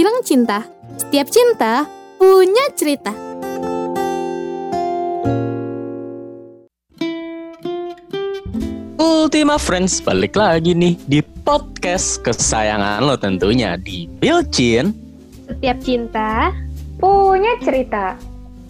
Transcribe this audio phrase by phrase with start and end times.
[0.00, 0.64] bilang cinta.
[0.96, 1.84] Setiap cinta
[2.16, 3.12] punya cerita.
[8.96, 14.96] Ultima Friends balik lagi nih di podcast kesayangan lo tentunya di Bilcin.
[15.44, 16.48] Setiap cinta
[16.96, 18.16] punya cerita.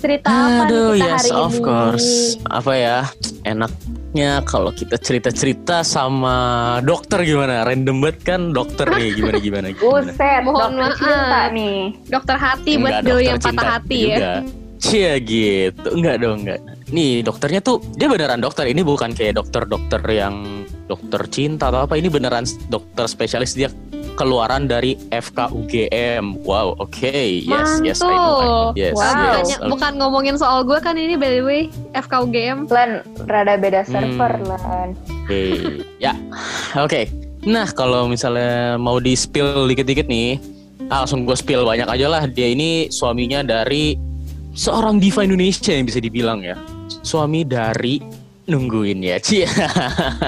[0.01, 1.61] Cerita apa Aduh, nih kita yes hari of ini?
[1.61, 2.09] course.
[2.49, 2.99] Apa ya?
[3.45, 6.37] Enaknya kalau kita cerita-cerita sama
[6.81, 7.63] dokter gimana?
[7.63, 10.09] Random banget kan dokter nih gimana gimana gimana.
[10.09, 11.53] Buset, Mohon dokter cinta maaf.
[11.53, 11.79] nih.
[12.09, 14.09] Dokter hati buat dokter yang patah cinta hati ya.
[14.09, 14.33] juga.
[14.81, 15.89] Cia gitu.
[15.93, 16.61] Enggak dong, enggak.
[16.91, 18.65] Nih, dokternya tuh dia beneran dokter.
[18.65, 22.01] Ini bukan kayak dokter-dokter yang dokter cinta atau apa.
[22.01, 23.69] Ini beneran dokter spesialis dia
[24.13, 26.43] keluaran dari FKUGM.
[26.43, 27.13] Wow, oke.
[27.41, 28.31] Yes, yes, I know, I know.
[28.41, 28.67] Mantul.
[28.75, 29.05] Yes, Wow.
[29.05, 29.11] yes.
[29.11, 31.61] Bukannya- bukan ngomongin soal gue kan ini by the way
[31.93, 32.67] FKUGM.
[32.67, 32.91] Len,
[33.25, 34.49] rada beda server, Hmm.
[34.49, 34.89] Len.
[35.25, 35.43] Oke.
[35.99, 36.13] ya.
[36.77, 37.07] Oke.
[37.41, 40.37] Nah, kalau misalnya mau di spill dikit-dikit nih,
[40.87, 42.23] ah, langsung gue spill banyak aja lah.
[42.27, 43.97] Dia ini suaminya dari
[44.53, 46.59] seorang diva Indonesia yang bisa dibilang ya.
[47.01, 47.97] Suami dari
[48.45, 49.49] nungguin ya, Cie.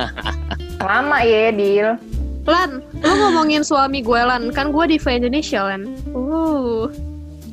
[0.83, 1.89] Lama ya, Dil.
[2.43, 5.87] Lan, lu ngomongin suami gue Lan, kan gue di Indonesia Lan.
[6.11, 6.91] Uh,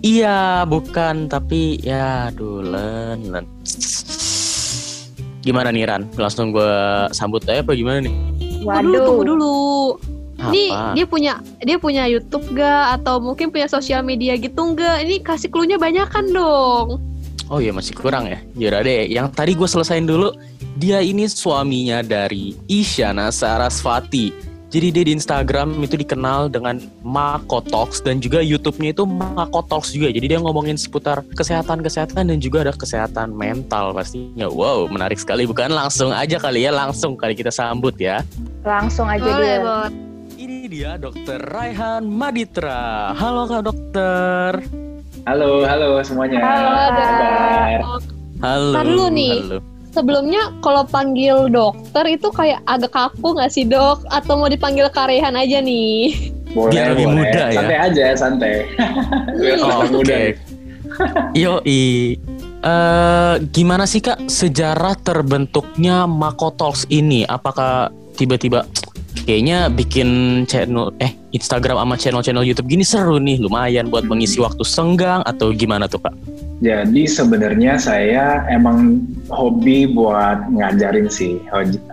[0.02, 3.46] iya, bukan, tapi ya aduh, Len, Len.
[5.46, 6.04] Gimana nih Ran?
[6.20, 6.74] Langsung gue
[7.16, 8.16] sambut aja apa gimana nih?
[8.60, 9.58] tunggu dulu, tunggu dulu.
[10.40, 10.96] Ini Apa?
[10.96, 15.04] dia punya dia punya YouTube gak atau mungkin punya sosial media gitu enggak?
[15.04, 16.88] Ini kasih clue-nya banyakan dong.
[17.52, 18.40] Oh iya masih kurang ya.
[18.56, 20.32] Yaudah deh, yang tadi gue selesain dulu.
[20.80, 24.49] Dia ini suaminya dari Isyana Sarasvati.
[24.70, 29.90] Jadi dia di Instagram itu dikenal dengan Mako Talks dan juga YouTube-nya itu Mako Talks
[29.90, 30.14] juga.
[30.14, 34.46] Jadi dia ngomongin seputar kesehatan-kesehatan dan juga ada kesehatan mental pastinya.
[34.46, 35.50] Wow, menarik sekali.
[35.50, 38.22] Bukan langsung aja kali ya, langsung kali kita sambut ya.
[38.62, 39.58] Langsung aja, Boleh.
[39.58, 39.92] Bot.
[40.38, 43.18] Ini dia Dokter Raihan Maditra.
[43.18, 44.52] Halo Kak Dokter.
[45.26, 46.46] Halo, halo semuanya.
[46.46, 47.10] Halo, Apa Kak.
[47.10, 47.80] kabar?
[48.40, 48.70] Halo.
[48.78, 49.34] Ntar dulu nih.
[49.50, 49.60] halo.
[50.00, 54.08] Sebelumnya kalau panggil dokter itu kayak agak kaku nggak sih dok?
[54.08, 56.32] Atau mau dipanggil karehan aja nih?
[56.56, 57.18] Boleh, Biar lebih boleh.
[57.20, 57.60] muda ya.
[57.60, 58.54] Santai aja, santai.
[59.44, 60.16] Biar Oh, kelihatan muda.
[60.16, 60.24] oke.
[61.36, 67.28] Yo Eh gimana sih kak sejarah terbentuknya Mako Talks ini?
[67.28, 68.64] Apakah tiba-tiba
[69.28, 74.64] kayaknya bikin channel eh Instagram sama channel-channel YouTube gini seru nih, lumayan buat mengisi waktu
[74.64, 76.16] senggang atau gimana tuh kak?
[76.60, 81.40] Jadi sebenarnya saya emang hobi buat ngajarin sih,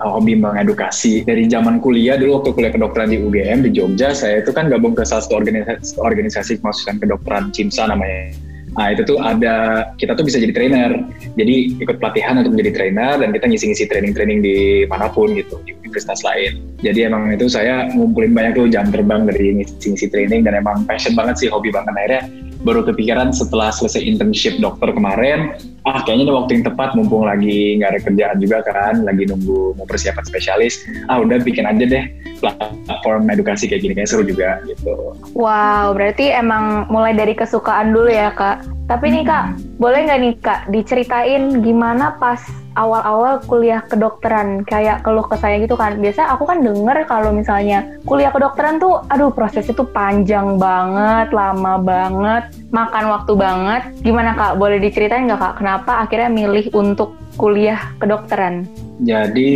[0.02, 1.22] hobi mengedukasi.
[1.22, 4.98] Dari zaman kuliah dulu waktu kuliah kedokteran di UGM di Jogja, saya itu kan gabung
[4.98, 8.34] ke salah satu organisasi, organisasi kemahasiswaan kedokteran CIMSA namanya.
[8.76, 10.98] Nah itu tuh ada, kita tuh bisa jadi trainer.
[11.38, 15.78] Jadi ikut pelatihan untuk menjadi trainer dan kita ngisi-ngisi training-training di mana pun gitu, di
[15.80, 16.60] universitas lain.
[16.82, 21.14] Jadi emang itu saya ngumpulin banyak tuh jam terbang dari ngisi-ngisi training dan emang passion
[21.14, 21.94] banget sih, hobi banget.
[21.96, 22.22] Akhirnya
[22.66, 25.54] baru kepikiran setelah selesai internship dokter kemarin,
[25.86, 29.78] ah kayaknya ini waktu yang tepat mumpung lagi nggak ada kerjaan juga kan, lagi nunggu
[29.78, 32.04] mau persiapan spesialis, ah udah bikin aja deh
[32.42, 35.14] platform edukasi kayak gini, kayak seru juga gitu.
[35.38, 38.66] Wow, berarti emang mulai dari kesukaan dulu ya, Kak.
[38.90, 39.44] Tapi nih, Kak,
[39.78, 42.42] boleh nggak nih, Kak, diceritain gimana pas
[42.76, 44.62] awal-awal kuliah kedokteran?
[44.68, 45.96] Kayak keluh kesah gitu kan.
[45.98, 51.80] Biasa aku kan denger kalau misalnya kuliah kedokteran tuh, aduh prosesnya tuh panjang banget, lama
[51.80, 53.82] banget, makan waktu banget.
[54.04, 54.60] Gimana, Kak?
[54.60, 58.68] Boleh diceritain nggak, Kak, kenapa akhirnya milih untuk kuliah kedokteran?
[59.04, 59.52] Jadi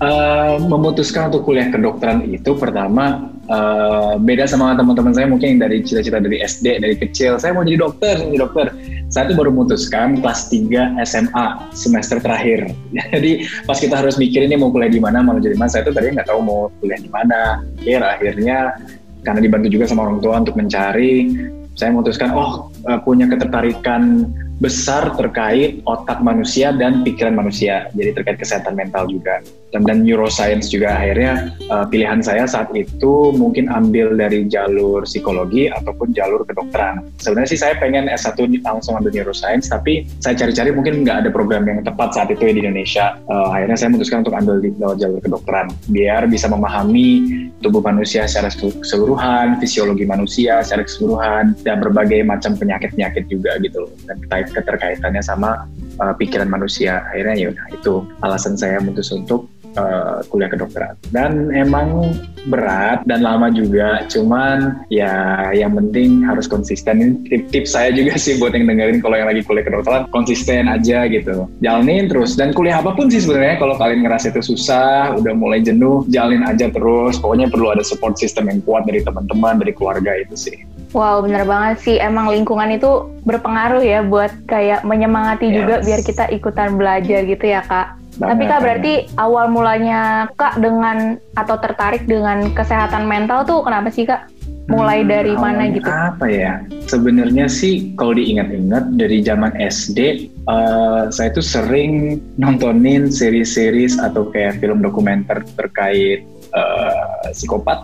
[0.00, 6.18] eh, memutuskan untuk kuliah kedokteran itu pertama eh, beda sama teman-teman saya mungkin dari cita-cita
[6.18, 8.66] dari SD dari kecil saya mau jadi dokter, jadi dokter.
[9.10, 12.70] Saya tuh baru memutuskan kelas 3 SMA semester terakhir.
[13.10, 15.90] Jadi pas kita harus mikir ini mau kuliah di mana, mau jadi mana, saya tuh
[15.90, 17.58] tadi nggak tahu mau kuliah di mana.
[17.82, 18.78] Akhir akhirnya
[19.26, 21.26] karena dibantu juga sama orang tua untuk mencari,
[21.74, 24.30] saya memutuskan oh eh, punya ketertarikan
[24.60, 27.88] besar terkait otak manusia dan pikiran manusia.
[27.96, 29.40] Jadi terkait kesehatan mental juga
[29.72, 35.70] dan, dan neuroscience juga akhirnya uh, pilihan saya saat itu mungkin ambil dari jalur psikologi
[35.70, 37.06] ataupun jalur kedokteran.
[37.22, 41.66] Sebenarnya sih saya pengen S1 langsung ambil neuroscience tapi saya cari-cari mungkin nggak ada program
[41.66, 43.16] yang tepat saat itu ya di Indonesia.
[43.30, 48.50] Uh, akhirnya saya memutuskan untuk ambil di jalur kedokteran biar bisa memahami tubuh manusia secara
[48.50, 53.86] keseluruhan, fisiologi manusia secara keseluruhan dan berbagai macam penyakit-penyakit juga gitu.
[54.08, 54.18] Dan
[54.50, 55.66] keterkaitannya sama
[56.02, 57.06] uh, pikiran manusia.
[57.10, 60.94] Akhirnya ya itu alasan saya memutus untuk uh, kuliah kedokteran.
[61.14, 62.14] Dan emang
[62.48, 66.96] berat dan lama juga, cuman ya yang penting harus konsisten.
[66.96, 71.04] Ini tip-tips saya juga sih buat yang dengerin kalau yang lagi kuliah kedokteran, konsisten aja
[71.06, 71.44] gitu.
[71.60, 75.60] Jalanin terus dan kuliah apa pun sih sebenarnya kalau kalian ngerasa itu susah, udah mulai
[75.60, 77.20] jenuh, jalin aja terus.
[77.20, 80.56] Pokoknya perlu ada support system yang kuat dari teman-teman, dari keluarga itu sih.
[80.90, 81.96] Wow, bener banget sih.
[82.02, 85.86] Emang lingkungan itu berpengaruh ya buat kayak menyemangati juga Yes.
[85.86, 87.99] biar kita ikutan belajar gitu ya, Kak.
[88.18, 94.04] Tapi Kak berarti awal mulanya Kak dengan atau tertarik dengan kesehatan mental tuh kenapa sih
[94.08, 94.26] Kak?
[94.70, 95.90] Mulai Hmm, dari mana gitu?
[95.90, 96.62] Apa ya?
[96.86, 104.62] Sebenarnya sih kalau diingat-ingat dari zaman SD, eh, saya tuh sering nontonin seri-series atau kayak
[104.62, 106.22] film dokumenter terkait
[106.54, 107.82] eh, psikopat,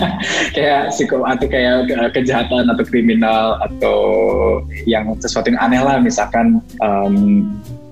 [0.56, 3.98] kayak psikopat atau kayak ke- kejahatan atau kriminal atau
[4.84, 7.44] yang sesuatu yang aneh lah, misalkan em,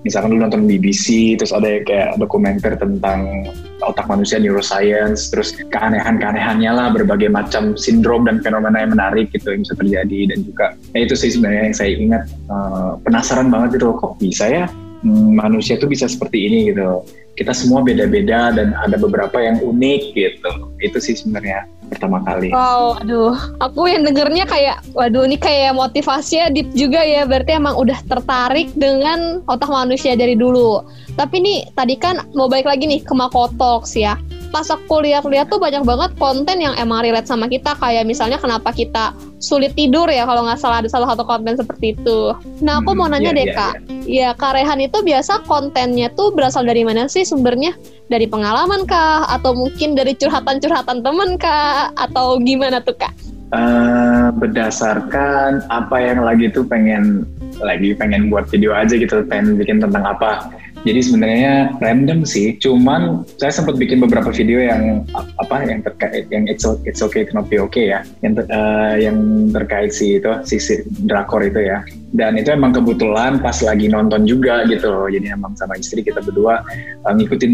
[0.04, 3.48] misalkan dulu nonton BBC terus ada kayak dokumenter tentang
[3.82, 9.64] otak manusia neuroscience terus keanehan-keanehannya lah berbagai macam sindrom dan fenomena yang menarik gitu yang
[9.64, 10.20] bisa terjadi.
[10.30, 14.44] Dan juga ya itu sih sebenarnya yang saya ingat eh, penasaran banget gitu kok bisa
[14.46, 14.64] ya
[15.12, 17.04] manusia tuh bisa seperti ini gitu.
[17.34, 20.50] Kita semua beda-beda dan ada beberapa yang unik gitu.
[20.80, 22.48] Itu sih sebenarnya pertama kali.
[22.50, 27.76] Wow, aduh, aku yang dengernya kayak, waduh ini kayak motivasinya deep juga ya, berarti emang
[27.76, 30.80] udah tertarik dengan otak manusia dari dulu.
[31.14, 34.16] Tapi nih, tadi kan mau balik lagi nih ke Makotox ya.
[34.54, 38.70] Pas aku lihat-lihat tuh banyak banget konten yang emang relate sama kita, kayak misalnya kenapa
[38.70, 39.10] kita
[39.42, 42.30] sulit tidur ya, kalau nggak salah ada salah satu konten seperti itu.
[42.62, 43.74] Nah, aku mau Hmm, nanya iya, deh iya, kak,
[44.06, 47.74] ya Kak Rehan itu biasa kontennya tuh berasal dari mana sih sumbernya?
[48.06, 49.26] Dari pengalaman kah?
[49.26, 51.90] Atau mungkin dari curhatan-curhatan temen kah?
[51.98, 53.10] Atau gimana tuh kak?
[53.54, 57.22] Eh, berdasarkan apa yang lagi tuh pengen
[57.62, 60.42] lagi pengen buat video aja gitu pengen bikin tentang apa
[60.84, 62.60] jadi sebenarnya random sih.
[62.60, 65.08] Cuman saya sempat bikin beberapa video yang
[65.40, 68.04] apa yang terkait yang it's, it's okay to not be okay ya.
[68.20, 69.18] Yang ter- eh, yang
[69.50, 70.60] terkait si itu si,
[71.08, 71.80] drakor itu ya.
[72.12, 75.08] Dan itu emang kebetulan pas lagi nonton juga gitu.
[75.08, 76.60] Jadi emang sama istri kita berdua
[77.00, 77.52] eh, ngikutin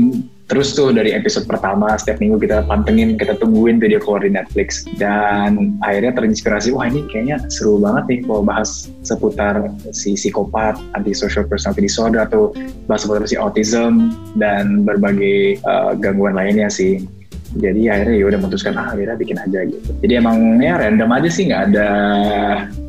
[0.51, 4.83] terus tuh dari episode pertama setiap minggu kita pantengin kita tungguin video keluar di Netflix.
[4.99, 11.47] Dan akhirnya terinspirasi wah ini kayaknya seru banget nih kalau bahas seputar si psikopat antisocial
[11.47, 12.51] personality disorder atau
[12.91, 17.07] bahas seputar si autism dan berbagai uh, gangguan lainnya sih.
[17.55, 19.91] Jadi akhirnya ya udah memutuskan ah akhirnya bikin aja gitu.
[20.03, 21.91] Jadi emang ya random aja sih nggak ada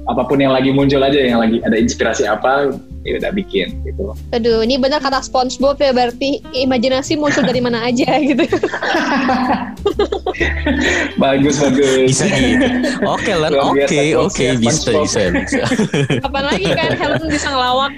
[0.10, 4.14] apa pun yang lagi muncul aja yang lagi ada inspirasi apa ya udah bikin gitu
[4.30, 8.46] Aduh, ini benar kata SpongeBob ya berarti imajinasi muncul dari mana aja gitu.
[11.18, 12.68] bagus bagus Bisa gitu.
[13.06, 15.62] Oke Luar oke oke bisa bisa bisa.
[16.24, 17.94] Kapan lagi kan Helen bisa ngelawak.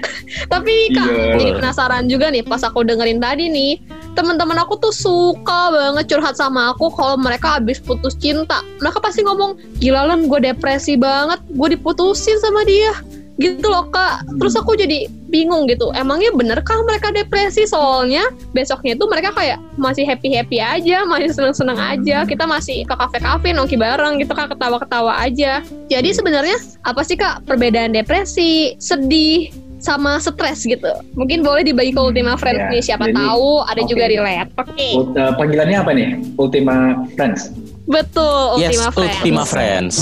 [0.48, 1.36] Tapi Kak, Iya.
[1.36, 3.72] jadi penasaran juga nih pas aku dengerin tadi nih,
[4.14, 8.64] teman-teman aku tuh suka banget curhat sama aku kalau mereka habis putus cinta.
[8.80, 12.92] Mereka pasti ngomong, "Gila Len, gue depresi banget, gue diputusin sama dia."
[13.34, 14.22] Gitu loh Kak.
[14.38, 15.90] Terus aku jadi bingung gitu.
[15.90, 17.66] Emangnya benerkah mereka depresi?
[17.66, 22.22] Soalnya besoknya tuh mereka kayak masih happy-happy aja, masih seneng-seneng aja.
[22.22, 25.66] Kita masih ke kafe-kafe nongki bareng gitu Kak, ketawa-ketawa aja.
[25.90, 26.54] Jadi sebenarnya
[26.86, 29.50] apa sih Kak perbedaan depresi, sedih,
[29.84, 30.88] sama stres gitu.
[31.12, 32.72] Mungkin boleh dibagi ke Ultima Friends ya.
[32.72, 33.90] nih, siapa Jadi, tahu ada oke.
[33.92, 34.50] juga relate.
[34.56, 36.08] Oke, Ult- uh, panggilannya apa nih?
[36.40, 37.52] Ultima Friends.
[37.84, 39.16] betul yes, Ultima Friends.
[39.20, 39.96] Ultima Friends.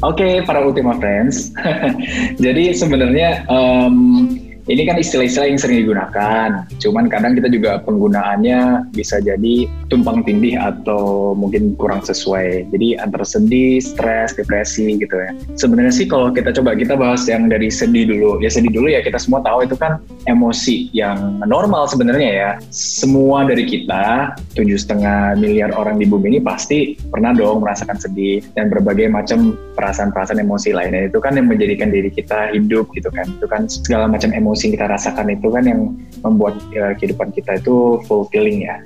[0.00, 1.52] Oke, para Ultima Friends.
[2.44, 4.39] Jadi sebenarnya em,
[4.70, 6.62] ini kan istilah-istilah yang sering digunakan.
[6.78, 12.70] Cuman kadang kita juga penggunaannya bisa jadi tumpang tindih atau mungkin kurang sesuai.
[12.70, 15.34] Jadi antara sedih, stres, depresi gitu ya.
[15.58, 18.38] Sebenarnya sih kalau kita coba kita bahas yang dari sedih dulu.
[18.38, 19.98] Ya sedih dulu ya kita semua tahu itu kan
[20.30, 22.50] emosi yang normal sebenarnya ya.
[22.70, 28.38] Semua dari kita tujuh setengah miliar orang di bumi ini pasti pernah dong merasakan sedih
[28.54, 33.24] dan berbagai macam perasaan-perasaan emosi lainnya itu kan yang menjadikan diri kita hidup gitu kan
[33.24, 35.80] itu kan segala macam emosi yang kita rasakan itu kan yang
[36.24, 38.76] membuat eh, kehidupan kita itu fulfilling ya.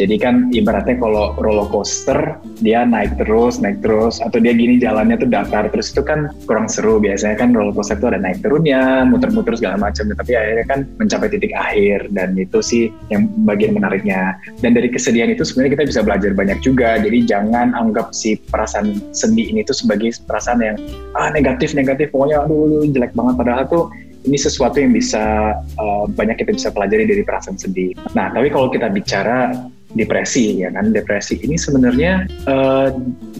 [0.00, 5.20] Jadi kan ibaratnya kalau roller coaster dia naik terus naik terus atau dia gini jalannya
[5.20, 6.96] tuh datar terus itu kan kurang seru.
[6.96, 11.28] Biasanya kan roller coaster itu ada naik turunnya muter-muter segala macam tapi akhirnya kan mencapai
[11.28, 14.40] titik akhir dan itu sih yang bagian menariknya.
[14.64, 16.96] Dan dari kesedihan itu sebenarnya kita bisa belajar banyak juga.
[16.96, 20.76] Jadi jangan anggap si perasaan sedih ini tuh sebagai perasaan yang
[21.20, 23.34] ah negatif negatif pokoknya aduh jelek banget.
[23.36, 27.94] Padahal tuh ini sesuatu yang bisa uh, banyak kita bisa pelajari dari perasaan sedih.
[28.14, 29.50] Nah, tapi kalau kita bicara
[29.92, 30.90] depresi ya kan?
[30.94, 32.88] Depresi ini sebenarnya uh,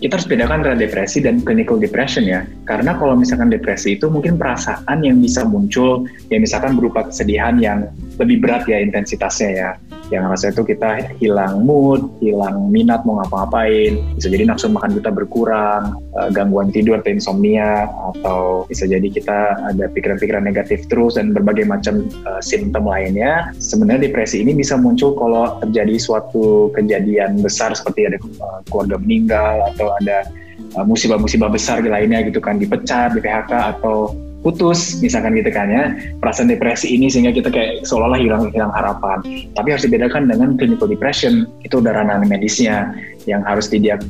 [0.03, 2.45] kita harus bedakan antara depresi dan clinical depression ya.
[2.69, 7.89] Karena kalau misalkan depresi itu mungkin perasaan yang bisa muncul ya misalkan berupa kesedihan yang
[8.21, 9.71] lebih berat ya intensitasnya ya
[10.13, 15.09] yang rasa itu kita hilang mood, hilang minat mau ngapa-ngapain, bisa jadi nafsu makan kita
[15.09, 21.33] berkurang, uh, gangguan tidur atau insomnia, atau bisa jadi kita ada pikiran-pikiran negatif terus dan
[21.33, 23.57] berbagai macam uh, simptom lainnya.
[23.57, 29.73] Sebenarnya depresi ini bisa muncul kalau terjadi suatu kejadian besar seperti ada uh, keluarga meninggal
[29.73, 30.29] atau ada
[30.73, 34.99] musibah-musibah besar lainnya gitu kan dipecat, di PHK atau putus.
[35.01, 39.23] Misalkan gitu kan ya perasaan depresi ini sehingga kita kayak seolah-olah hilang hilang harapan.
[39.55, 42.93] Tapi harus dibedakan dengan clinical depression itu udah ranah medisnya
[43.31, 44.03] yang harus didiag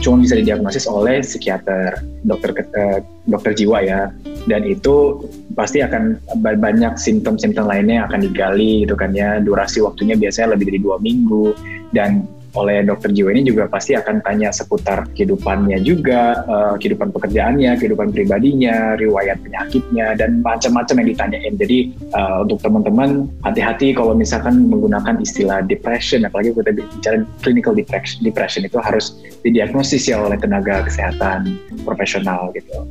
[0.00, 4.00] cuma bisa didiagnosis oleh psikiater dokter uh, dokter jiwa ya.
[4.48, 5.26] Dan itu
[5.58, 9.38] pasti akan banyak simptom-simptom lainnya yang akan digali gitu kan ya.
[9.44, 11.52] Durasi waktunya biasanya lebih dari dua minggu.
[11.94, 17.76] Dan oleh dokter jiwa ini juga pasti akan tanya seputar kehidupannya juga, uh, kehidupan pekerjaannya,
[17.76, 21.54] kehidupan pribadinya, riwayat penyakitnya, dan macam-macam yang ditanyain.
[21.60, 21.78] Jadi
[22.16, 28.64] uh, untuk teman-teman hati-hati kalau misalkan menggunakan istilah depression, apalagi kita bicara clinical depression, depression
[28.64, 32.82] itu harus didiagnosis ya oleh tenaga kesehatan profesional gitu.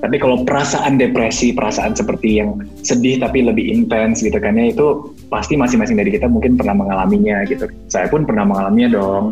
[0.00, 5.14] Tapi kalau perasaan depresi, perasaan seperti yang sedih tapi lebih intens gitu kan ya itu
[5.28, 7.66] pasti masing-masing dari kita mungkin pernah mengalaminya gitu.
[7.90, 9.24] Saya pun pernah mengalaminya dong.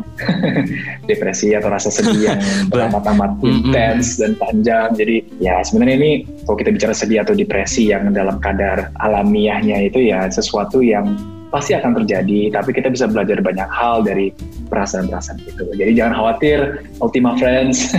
[1.10, 2.40] depresi atau rasa sedih yang
[2.92, 4.94] amat-amat intens dan panjang.
[4.94, 6.12] Jadi ya sebenarnya ini
[6.46, 11.14] kalau kita bicara sedih atau depresi yang dalam kadar alamiahnya itu ya sesuatu yang
[11.52, 14.32] pasti akan terjadi, tapi kita bisa belajar banyak hal dari
[14.72, 15.68] perasaan-perasaan itu.
[15.76, 17.92] Jadi jangan khawatir, Ultima Friends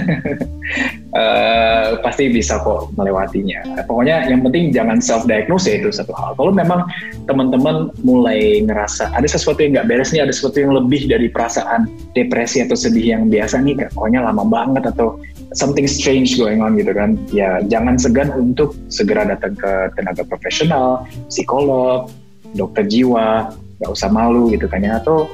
[1.14, 3.86] uh, pasti bisa kok melewatinya.
[3.86, 6.34] Pokoknya yang penting jangan self-diagnose itu satu hal.
[6.34, 6.90] Kalau memang
[7.30, 11.86] teman-teman mulai ngerasa ada sesuatu yang nggak beres nih, ada sesuatu yang lebih dari perasaan
[12.18, 15.22] depresi atau sedih yang biasa nih, pokoknya lama banget atau
[15.54, 21.06] something strange going on gitu kan, ya jangan segan untuk segera datang ke tenaga profesional,
[21.30, 22.10] psikolog,
[22.54, 25.02] dokter jiwa nggak usah malu gitu kan ya.
[25.02, 25.28] Atau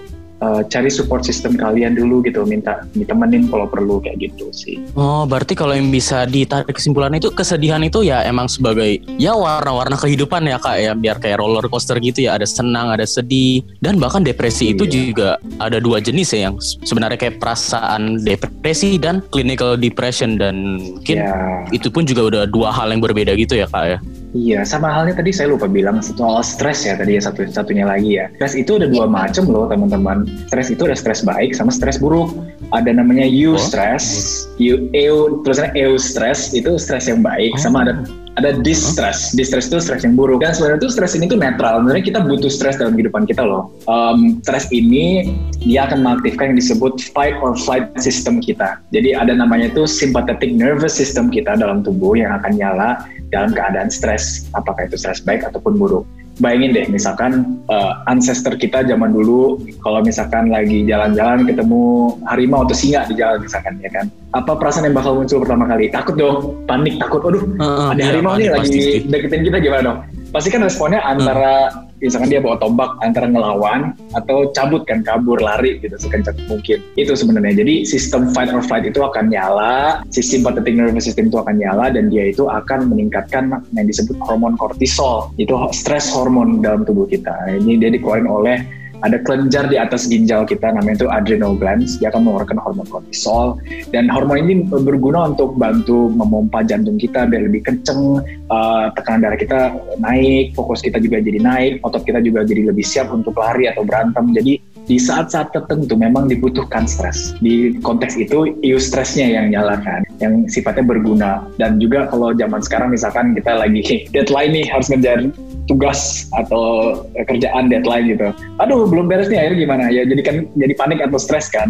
[0.43, 4.79] uh, cari support system kalian dulu gitu minta ditemenin kalau perlu kayak gitu sih.
[4.95, 9.95] Oh berarti kalau yang bisa ditarik kesimpulan itu kesedihan itu ya emang sebagai ya warna-warna
[9.99, 10.91] kehidupan ya kak ya.
[10.95, 13.63] Biar kayak roller coaster gitu ya ada senang ada sedih.
[13.83, 14.91] Dan bahkan depresi itu iya.
[14.91, 20.39] juga ada dua jenis ya yang sebenarnya kayak perasaan depresi dan clinical depression.
[20.39, 21.63] Dan mungkin yeah.
[21.75, 23.99] itu pun juga udah dua hal yang berbeda gitu ya kak ya
[24.29, 28.21] Iya, sama halnya tadi saya lupa bilang soal stres ya tadi ya satu satunya lagi
[28.21, 28.29] ya.
[28.37, 30.29] Stres itu ada dua macam loh teman-teman.
[30.45, 32.29] Stres itu ada stres baik sama stres buruk.
[32.69, 34.05] Ada namanya eustress,
[34.45, 34.61] oh.
[34.61, 37.61] eu, eu tulisannya eustress itu stres yang baik, oh.
[37.65, 38.05] sama ada
[38.37, 39.33] ada distress.
[39.33, 40.45] Distress itu stres yang buruk.
[40.45, 41.81] Dan sebenarnya itu stres ini tuh netral.
[41.81, 43.73] Sebenarnya kita butuh stres dalam kehidupan kita loh.
[43.89, 48.79] Um, stres ini dia akan mengaktifkan yang disebut fight or flight system kita.
[48.95, 53.89] Jadi ada namanya itu sympathetic nervous system kita dalam tubuh yang akan nyala dalam keadaan
[53.89, 56.05] stres, apakah itu stres baik ataupun buruk.
[56.39, 62.71] Bayangin deh, misalkan uh, ancestor kita zaman dulu, kalau misalkan lagi jalan-jalan ketemu harimau atau
[62.71, 64.07] singa di jalan misalkan, ya kan?
[64.31, 65.91] Apa perasaan yang bakal muncul pertama kali?
[65.91, 67.19] Takut dong, panik, takut.
[67.27, 69.99] Aduh, uh, ada iya, harimau nih lagi deketin kita gimana dong?
[70.29, 75.39] Pasti kan responnya antara uh misalkan dia bawa tombak antara ngelawan atau cabut kan kabur
[75.39, 76.79] lari gitu sekencang mungkin.
[76.95, 77.63] Itu sebenarnya.
[77.63, 81.91] Jadi sistem fight or flight itu akan nyala sistem sympathetic nervous system itu akan nyala
[81.91, 85.31] dan dia itu akan meningkatkan yang disebut hormon kortisol.
[85.35, 87.59] Itu stress hormon dalam tubuh kita.
[87.59, 88.57] Ini dia dikeluarkan oleh
[89.03, 91.99] ada kelenjar di atas ginjal kita namanya itu adrenal glands.
[91.99, 93.59] Dia akan mengeluarkan hormon kortisol.
[93.95, 99.39] Dan hormon ini berguna untuk bantu memompa jantung kita biar lebih kenceng uh, tekanan darah
[99.39, 99.59] kita
[99.99, 103.87] naik fokus kita juga jadi naik otot kita juga jadi lebih siap untuk lari atau
[103.87, 104.31] berantem.
[104.35, 107.37] Jadi di saat-saat tertentu memang dibutuhkan stres.
[107.37, 111.45] Di konteks itu, stresnya yang nyalakan, yang sifatnya berguna.
[111.61, 113.85] Dan juga kalau zaman sekarang misalkan kita lagi
[114.17, 115.29] deadline nih harus ngejar
[115.69, 116.97] tugas atau
[117.29, 118.33] kerjaan deadline gitu.
[118.57, 121.69] Aduh belum beres nih akhirnya gimana ya jadi kan jadi panik atau stres kan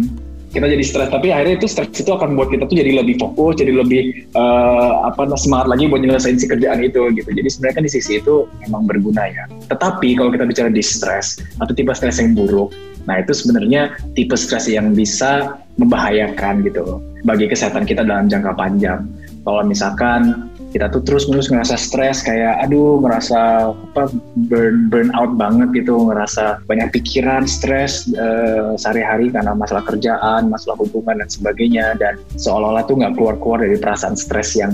[0.50, 3.62] kita jadi stres tapi akhirnya itu stres itu akan buat kita tuh jadi lebih fokus
[3.62, 7.84] jadi lebih uh, apa semangat lagi buat nyelesain si kerjaan itu gitu jadi sebenarnya kan
[7.86, 12.18] di sisi itu memang berguna ya tetapi kalau kita bicara di stres atau tipe stres
[12.18, 12.74] yang buruk
[13.08, 19.04] nah itu sebenarnya tipe stres yang bisa membahayakan gitu bagi kesehatan kita dalam jangka panjang.
[19.40, 24.06] Kalau misalkan kita tuh terus menerus ngerasa stres kayak aduh merasa apa
[24.46, 30.78] burn burn out banget gitu ngerasa banyak pikiran stres uh, sehari-hari karena masalah kerjaan masalah
[30.78, 34.70] hubungan dan sebagainya dan seolah-olah tuh nggak keluar-keluar dari perasaan stres yang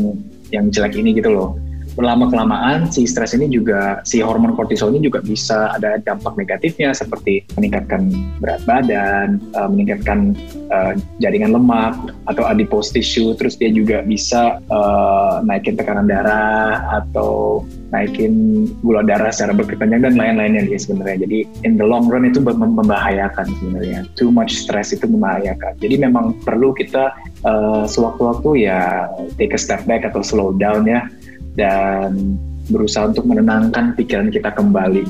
[0.52, 1.56] yang jelek ini gitu loh
[1.96, 6.92] berlama kelamaan si stres ini juga si hormon kortisol ini juga bisa ada dampak negatifnya
[6.92, 10.36] seperti meningkatkan berat badan, uh, meningkatkan
[10.68, 11.96] uh, jaringan lemak
[12.28, 19.32] atau adipose tissue, terus dia juga bisa uh, naikin tekanan darah atau naikin gula darah
[19.32, 21.24] secara berkepanjang dan lain-lainnya dia sebenarnya.
[21.24, 24.04] Jadi in the long run itu membahayakan sebenarnya.
[24.20, 25.80] Too much stress itu membahayakan.
[25.80, 27.16] Jadi memang perlu kita
[27.48, 29.08] uh, sewaktu-waktu ya
[29.40, 31.08] take a step back atau slow down ya
[31.56, 32.38] dan
[32.70, 35.04] berusaha untuk menenangkan pikiran kita kembali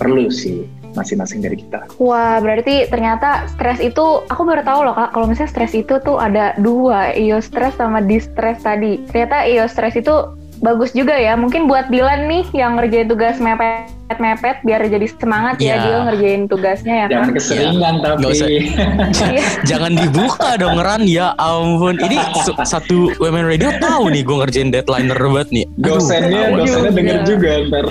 [0.00, 0.64] perlu sih
[0.96, 1.86] masing-masing dari kita.
[2.02, 5.14] Wah, berarti ternyata stres itu aku baru tahu loh kak.
[5.14, 8.98] Kalau misalnya stres itu tuh ada dua, eustress sama distress tadi.
[9.12, 11.38] Ternyata eustress itu bagus juga ya.
[11.38, 15.76] Mungkin buat Dilan nih yang ngerjain tugas mepet mepet biar jadi semangat ya Ya.
[15.78, 17.36] dia ngerjain tugasnya ya Jangan kan.
[17.36, 18.16] keseringan tapi.
[18.18, 18.48] Nggak usah.
[19.30, 19.42] Iya.
[19.62, 21.94] Jangan dibuka dong Ran ya ampun.
[21.96, 25.64] Ini su- satu Women Radio tahu nih gue ngerjain deadline banget nih.
[25.68, 27.50] Aduh, Dosennya, dosennya denger juga.
[27.52, 27.84] juga ntar.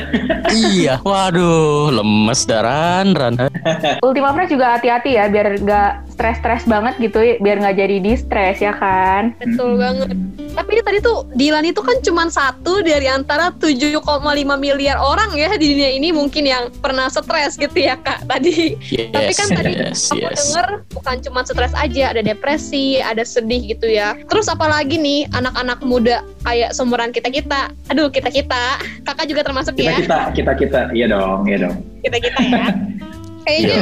[0.49, 3.33] Iya, waduh, lemes daran Ran.
[4.05, 8.73] Ultima Friends juga hati-hati ya biar nggak stres-stres banget gitu biar nggak jadi distress ya
[8.73, 9.31] kan.
[9.37, 9.79] Betul Mm-mm.
[9.79, 10.09] banget.
[10.49, 14.01] Tapi ini tadi tuh Dilan itu kan cuma satu dari antara 7,5
[14.57, 18.75] miliar orang ya di dunia ini mungkin yang pernah stres gitu ya kak tadi.
[18.89, 20.37] Yes, Tapi kan tadi yes, aku yes.
[20.37, 24.17] denger bukan cuma stres aja, ada depresi, ada sedih gitu ya.
[24.27, 27.71] Terus apalagi nih anak-anak muda kayak seumuran kita kita.
[27.89, 29.97] Aduh kita kita, kakak juga termasuk Kita ya.
[30.01, 31.75] kita kita kita, iya dong, iya dong.
[32.03, 32.71] Kita kita ya.
[33.43, 33.81] Kayaknya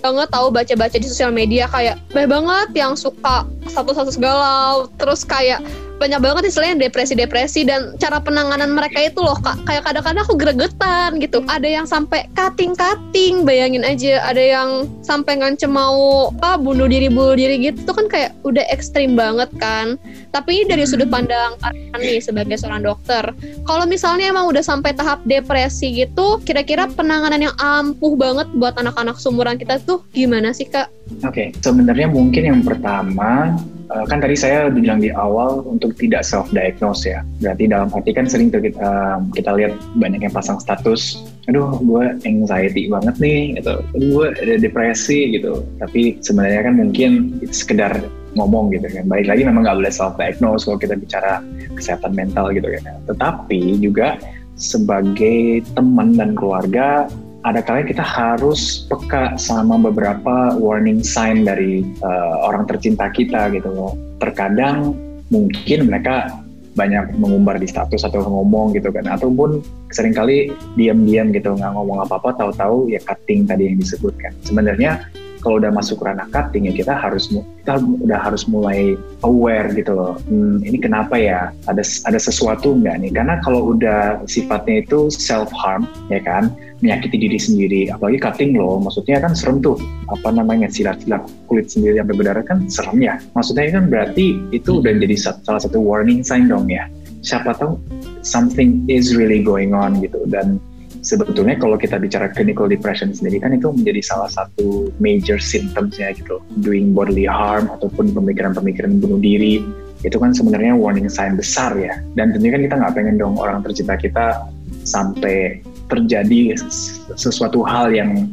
[0.00, 5.60] banget tahu baca-baca di sosial media kayak banyak banget yang suka status-status galau terus kayak
[6.02, 9.62] banyak banget istilahnya depresi-depresi dan cara penanganan mereka itu loh kak.
[9.70, 11.38] Kayak kadang-kadang aku gregetan gitu.
[11.46, 14.18] Ada yang sampai cutting-cutting bayangin aja.
[14.26, 14.68] Ada yang
[15.06, 17.86] sampai ngancem mau ah bunuh diri bunuh diri gitu.
[17.86, 19.94] Itu kan kayak udah ekstrim banget kan.
[20.34, 23.22] Tapi ini dari sudut pandang Arkan nih sebagai seorang dokter
[23.68, 29.20] kalau misalnya emang udah sampai tahap depresi gitu kira-kira penanganan yang ampuh banget buat anak-anak
[29.20, 30.88] seumuran kita tuh gimana sih kak?
[31.22, 33.52] Oke, sebenarnya mungkin yang pertama
[33.90, 37.24] eh, kan tadi saya bilang di awal untuk tidak self diagnose ya.
[37.42, 42.86] Berarti dalam arti kan sering kita, kita lihat banyak yang pasang status, aduh gue anxiety
[42.86, 43.82] banget nih, gitu.
[43.98, 45.66] gue ada depresi gitu.
[45.82, 47.10] Tapi sebenarnya kan mungkin
[47.50, 47.92] sekedar
[48.38, 49.04] ngomong gitu kan.
[49.08, 51.44] Baik lagi memang nggak boleh self diagnose kalau kita bicara
[51.76, 52.96] kesehatan mental gitu kan.
[53.10, 54.16] Tetapi juga
[54.56, 57.08] sebagai teman dan keluarga
[57.42, 63.66] ada kalanya kita harus peka sama beberapa warning sign dari uh, orang tercinta kita gitu
[63.70, 63.92] loh.
[64.22, 64.94] Terkadang
[65.34, 66.30] mungkin mereka
[66.72, 69.60] banyak mengumbar di status atau ngomong gitu kan ataupun
[69.92, 75.04] sering kali diam-diam gitu nggak ngomong apa-apa tahu-tahu ya cutting tadi yang disebutkan sebenarnya
[75.42, 78.94] kalau udah masuk ranah cutting ya kita harus kita udah harus mulai
[79.26, 80.14] aware gitu loh.
[80.30, 81.50] Hmm, ini kenapa ya?
[81.66, 83.10] Ada ada sesuatu nggak nih?
[83.10, 86.54] Karena kalau udah sifatnya itu self harm ya kan?
[86.82, 87.82] Menyakiti diri sendiri.
[87.90, 89.76] Apalagi cutting loh maksudnya kan serem tuh.
[90.10, 90.70] Apa namanya?
[90.70, 93.18] Silat-silat kulit sendiri sampai berdarah kan serem ya.
[93.34, 96.86] Maksudnya kan berarti itu udah jadi salah satu warning sign dong ya.
[97.22, 97.78] Siapa tahu
[98.26, 100.22] something is really going on gitu.
[100.26, 100.58] Dan
[101.02, 106.38] sebetulnya kalau kita bicara clinical depression sendiri kan itu menjadi salah satu major symptomsnya gitu.
[106.62, 109.60] Doing bodily harm ataupun pemikiran-pemikiran bunuh diri
[110.02, 111.98] itu kan sebenarnya warning sign besar ya.
[112.14, 114.46] Dan tentunya kan kita nggak pengen dong orang tercinta kita
[114.82, 118.26] sampai terjadi ses- sesuatu hal yang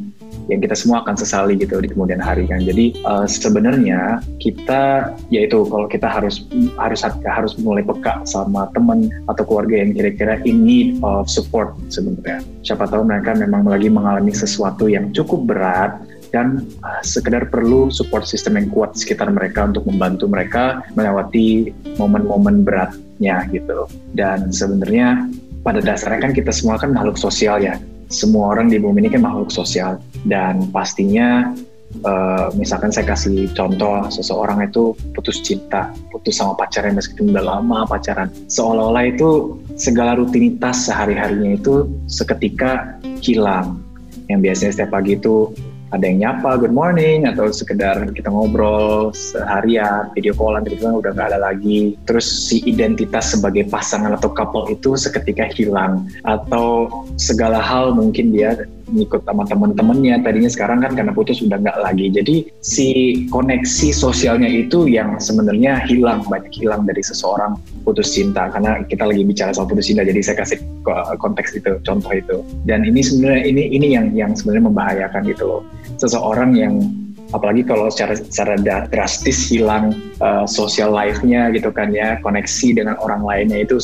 [0.50, 2.60] yang kita semua akan sesali gitu di kemudian hari kan.
[2.60, 6.44] Jadi eh, sebenarnya kita yaitu kalau kita harus
[6.76, 12.42] harus harus mulai peka sama teman atau keluarga yang kira-kira in need of support sebenarnya.
[12.66, 16.02] Siapa tahu mereka memang lagi mengalami sesuatu yang cukup berat
[16.34, 22.66] dan eh, sekedar perlu support system yang kuat sekitar mereka untuk membantu mereka melewati momen-momen
[22.66, 23.86] beratnya gitu.
[24.18, 27.76] Dan sebenarnya pada dasarnya kan kita semua kan makhluk sosial ya.
[28.10, 31.54] Semua orang di bumi ini kan makhluk sosial dan pastinya
[32.02, 37.86] eh, misalkan saya kasih contoh seseorang itu putus cinta, putus sama pacarnya meskipun udah lama
[37.86, 43.78] pacaran, seolah-olah itu segala rutinitas sehari-harinya itu seketika hilang.
[44.26, 45.54] Yang biasanya setiap pagi itu
[45.90, 51.10] ada yang nyapa good morning atau sekedar kita ngobrol seharian video callan gitu kan udah
[51.14, 51.98] nggak ada lagi.
[52.06, 56.06] Terus si identitas sebagai pasangan atau couple itu seketika hilang.
[56.22, 58.54] Atau segala hal mungkin dia
[58.90, 62.06] ngikut sama teman-temannya tadinya sekarang kan karena putus udah nggak lagi.
[62.10, 62.86] Jadi si
[63.30, 68.50] koneksi sosialnya itu yang sebenarnya hilang banyak hilang dari seseorang putus cinta.
[68.50, 72.42] Karena kita lagi bicara soal putus cinta jadi saya kasih ko- konteks itu contoh itu.
[72.66, 75.62] Dan ini sebenarnya ini ini yang yang sebenarnya membahayakan gitu loh.
[75.96, 76.74] Seseorang yang
[77.30, 78.58] apalagi kalau secara secara
[78.90, 83.78] drastis hilang uh, social life-nya gitu kan ya koneksi dengan orang lainnya itu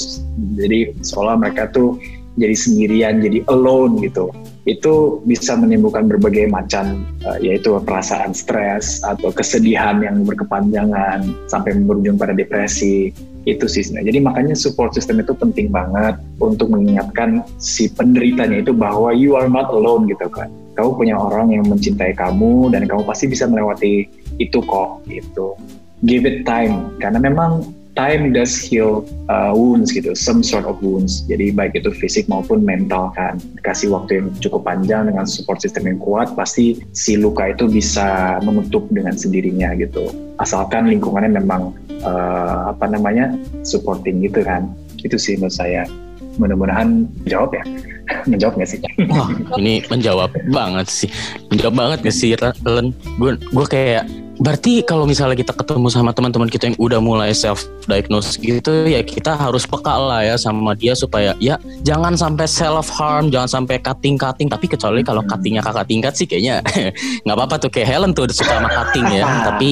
[0.59, 1.99] jadi seolah mereka tuh
[2.37, 4.31] jadi sendirian jadi alone gitu
[4.67, 12.19] itu bisa menimbulkan berbagai macam uh, yaitu perasaan stres atau kesedihan yang berkepanjangan sampai berujung
[12.19, 13.15] pada depresi
[13.47, 14.11] itu sih sebenarnya.
[14.11, 19.47] Jadi makanya support system itu penting banget untuk mengingatkan si penderitanya itu bahwa you are
[19.47, 20.51] not alone gitu kan.
[20.75, 24.11] Kamu punya orang yang mencintai kamu dan kamu pasti bisa melewati
[24.43, 25.55] itu kok gitu.
[26.03, 31.25] Give it time karena memang time does heal uh, wounds gitu, some sort of wounds.
[31.27, 33.41] Jadi baik itu fisik maupun mental kan.
[33.65, 38.39] Kasih waktu yang cukup panjang dengan support system yang kuat, pasti si luka itu bisa
[38.45, 40.13] menutup dengan sendirinya gitu.
[40.39, 41.73] Asalkan lingkungannya memang
[42.05, 43.33] uh, apa namanya
[43.65, 44.69] supporting gitu kan.
[45.01, 45.89] Itu sih menurut saya.
[46.37, 47.65] Mudah-mudahan jawab ya.
[48.31, 48.79] Menjawab nggak sih?
[49.09, 51.09] Wah, ini menjawab banget sih.
[51.49, 52.95] Menjawab banget gak sih, Len?
[53.19, 54.07] Gue kayak
[54.37, 59.01] Berarti kalau misalnya kita ketemu sama teman-teman kita yang udah mulai self diagnose gitu ya
[59.01, 63.81] kita harus peka lah ya sama dia supaya ya jangan sampai self harm, jangan sampai
[63.81, 66.61] cutting cutting tapi kecuali kalau cuttingnya kakak tingkat sih kayaknya
[67.25, 67.71] nggak apa-apa tuh.
[67.73, 69.69] Kayak Helen tuh suka sama cutting ya, tapi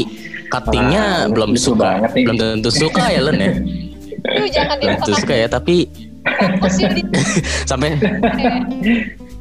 [0.48, 3.52] cuttingnya Wah, belum suka, belum tentu suka ya Len ya.
[4.48, 5.88] Jangan Belum tentu suka ya tapi
[6.24, 7.02] difokus di
[7.68, 7.90] sampai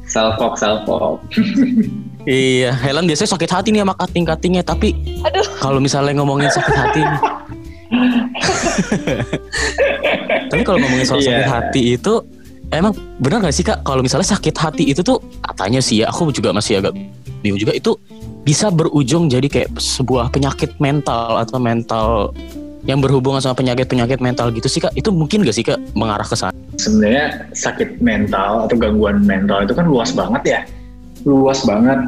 [0.04, 1.18] self talk, self talk.
[2.24, 5.44] Iya, Helen biasanya sakit hati nih sama cutting-cuttingnya, tapi Aduh.
[5.60, 7.20] kalau misalnya ngomongin sakit hati nih.
[10.50, 11.28] tapi kalau ngomongin soal Iya.
[11.30, 12.12] sakit hati itu
[12.72, 16.32] emang benar gak sih kak kalau misalnya sakit hati itu tuh katanya sih ya aku
[16.34, 16.96] juga masih agak
[17.44, 17.94] bingung juga itu
[18.42, 22.34] bisa berujung jadi kayak sebuah penyakit mental atau mental
[22.84, 26.36] yang berhubungan sama penyakit-penyakit mental gitu sih kak itu mungkin gak sih kak mengarah ke
[26.36, 30.60] sana sebenarnya sakit mental atau gangguan mental itu kan luas banget ya
[31.24, 31.98] luas banget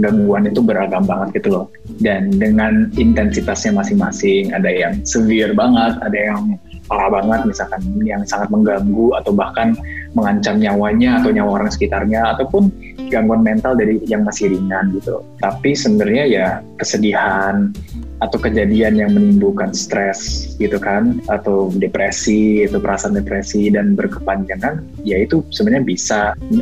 [0.00, 1.66] gangguan itu beragam banget gitu loh.
[2.00, 6.56] Dan dengan intensitasnya masing-masing ada yang severe banget ada yang
[6.88, 9.76] parah banget misalkan yang sangat mengganggu atau bahkan
[10.12, 12.68] mengancam nyawanya atau nyawa orang sekitarnya ataupun
[13.08, 15.24] gangguan mental dari yang masih ringan gitu.
[15.40, 16.46] Tapi sebenarnya ya
[16.76, 17.72] kesedihan
[18.22, 25.18] atau kejadian yang menimbulkan stres gitu kan atau depresi itu perasaan depresi dan berkepanjangan ya
[25.18, 26.20] itu sebenarnya bisa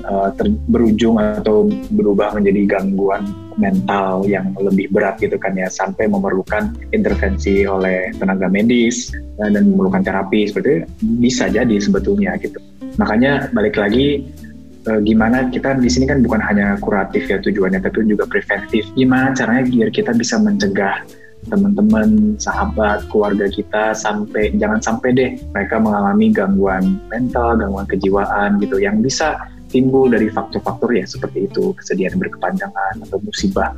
[0.09, 3.29] uh, ter- berujung atau berubah menjadi gangguan
[3.61, 5.69] mental yang lebih berat gitu kan ya.
[5.69, 10.49] Sampai memerlukan intervensi oleh tenaga medis uh, dan memerlukan terapi.
[10.49, 10.89] Seperti itu
[11.21, 12.70] bisa jadi sebetulnya gitu
[13.01, 14.29] makanya balik lagi
[14.85, 18.85] eh, gimana kita di sini kan bukan hanya kuratif ya tujuannya tapi juga preventif.
[18.93, 21.01] Gimana caranya biar kita bisa mencegah
[21.49, 28.77] teman-teman, sahabat, keluarga kita sampai jangan sampai deh mereka mengalami gangguan mental, gangguan kejiwaan gitu.
[28.77, 29.29] Yang bisa
[29.73, 31.73] timbul dari faktor-faktor ya seperti itu.
[31.81, 33.73] Kesedihan berkepanjangan atau musibah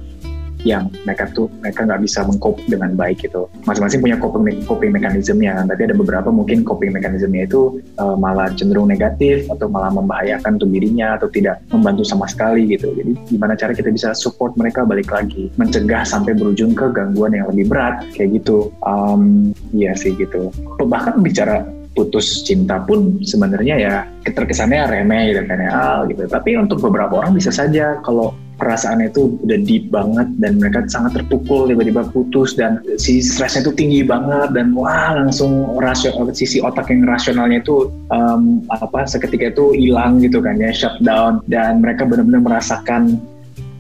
[0.63, 3.51] yang mereka tuh mereka nggak bisa mengkop dengan baik gitu.
[3.67, 8.91] Masing-masing punya coping, coping mekanismenya, tapi ada beberapa mungkin coping mekanismenya itu uh, malah cenderung
[8.91, 12.91] negatif atau malah membahayakan untuk dirinya atau tidak membantu sama sekali gitu.
[12.95, 17.51] Jadi gimana cara kita bisa support mereka balik lagi, mencegah sampai berujung ke gangguan yang
[17.51, 18.71] lebih berat kayak gitu.
[18.87, 20.55] Um, iya sih gitu.
[20.79, 23.95] Bahkan bicara putus cinta pun sebenarnya ya
[24.25, 25.77] keterkesannya remeh gitu kan ya
[26.09, 26.23] gitu.
[26.25, 31.19] Tapi untuk beberapa orang bisa saja kalau perasaannya itu udah deep banget dan mereka sangat
[31.19, 36.95] terpukul tiba-tiba putus dan si stresnya itu tinggi banget dan wah langsung rasio, sisi otak
[36.95, 42.47] yang rasionalnya itu um, apa seketika itu hilang gitu kan ya shutdown dan mereka benar-benar
[42.47, 43.19] merasakan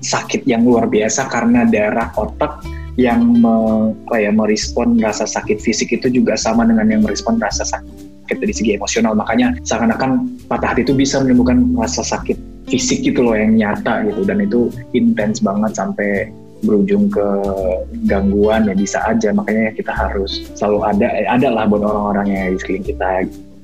[0.02, 2.58] sakit yang luar biasa karena darah otak
[2.98, 3.54] yang me,
[4.10, 8.52] apa ya merespon rasa sakit fisik itu juga sama dengan yang merespon rasa sakit dari
[8.52, 9.16] segi emosional.
[9.16, 14.24] Makanya seakan-akan patah hati itu bisa menimbulkan rasa sakit fisik gitu loh yang nyata gitu
[14.24, 16.32] dan itu intens banget sampai
[16.64, 17.26] berujung ke
[18.08, 22.44] gangguan ya bisa aja makanya kita harus selalu ada eh, ada lah buat orang-orang yang
[22.54, 23.10] di sekeliling kita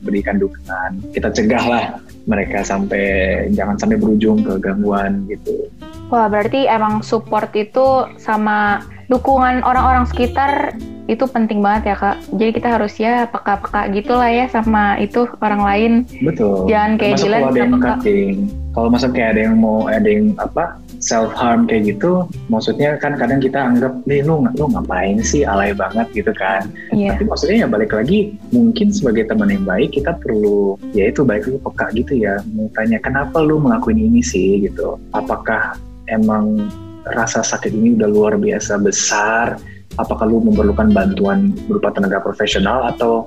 [0.04, 1.84] berikan dukungan kita cegah lah
[2.28, 5.72] mereka sampai jangan sampai berujung ke gangguan gitu
[6.08, 8.80] Wah, berarti emang support itu sama
[9.12, 10.72] dukungan orang-orang sekitar
[11.04, 12.16] itu penting banget ya, Kak.
[12.32, 15.92] Jadi kita harus ya peka-peka gitu lah ya sama itu orang lain.
[16.24, 17.76] betul Jangan kayak peka.
[18.00, 22.94] cutting kalau masuk kayak ada yang mau ada yang apa self harm kayak gitu maksudnya
[23.02, 25.42] kan kadang kita anggap nih lu lu ngapain sih?
[25.42, 26.70] Alay banget gitu kan.
[26.94, 27.18] Iya.
[27.18, 31.50] tapi maksudnya ya balik lagi mungkin sebagai teman yang baik kita perlu ya itu baik
[31.50, 32.38] lu peka gitu ya.
[32.54, 34.62] Mau tanya kenapa lu ngelakuin ini sih?
[34.62, 34.94] Gitu.
[35.10, 35.74] Apakah
[36.06, 36.70] emang
[37.18, 39.58] rasa sakit ini udah luar biasa besar?
[39.98, 42.86] Apakah lu memerlukan bantuan berupa tenaga profesional?
[42.94, 43.26] Atau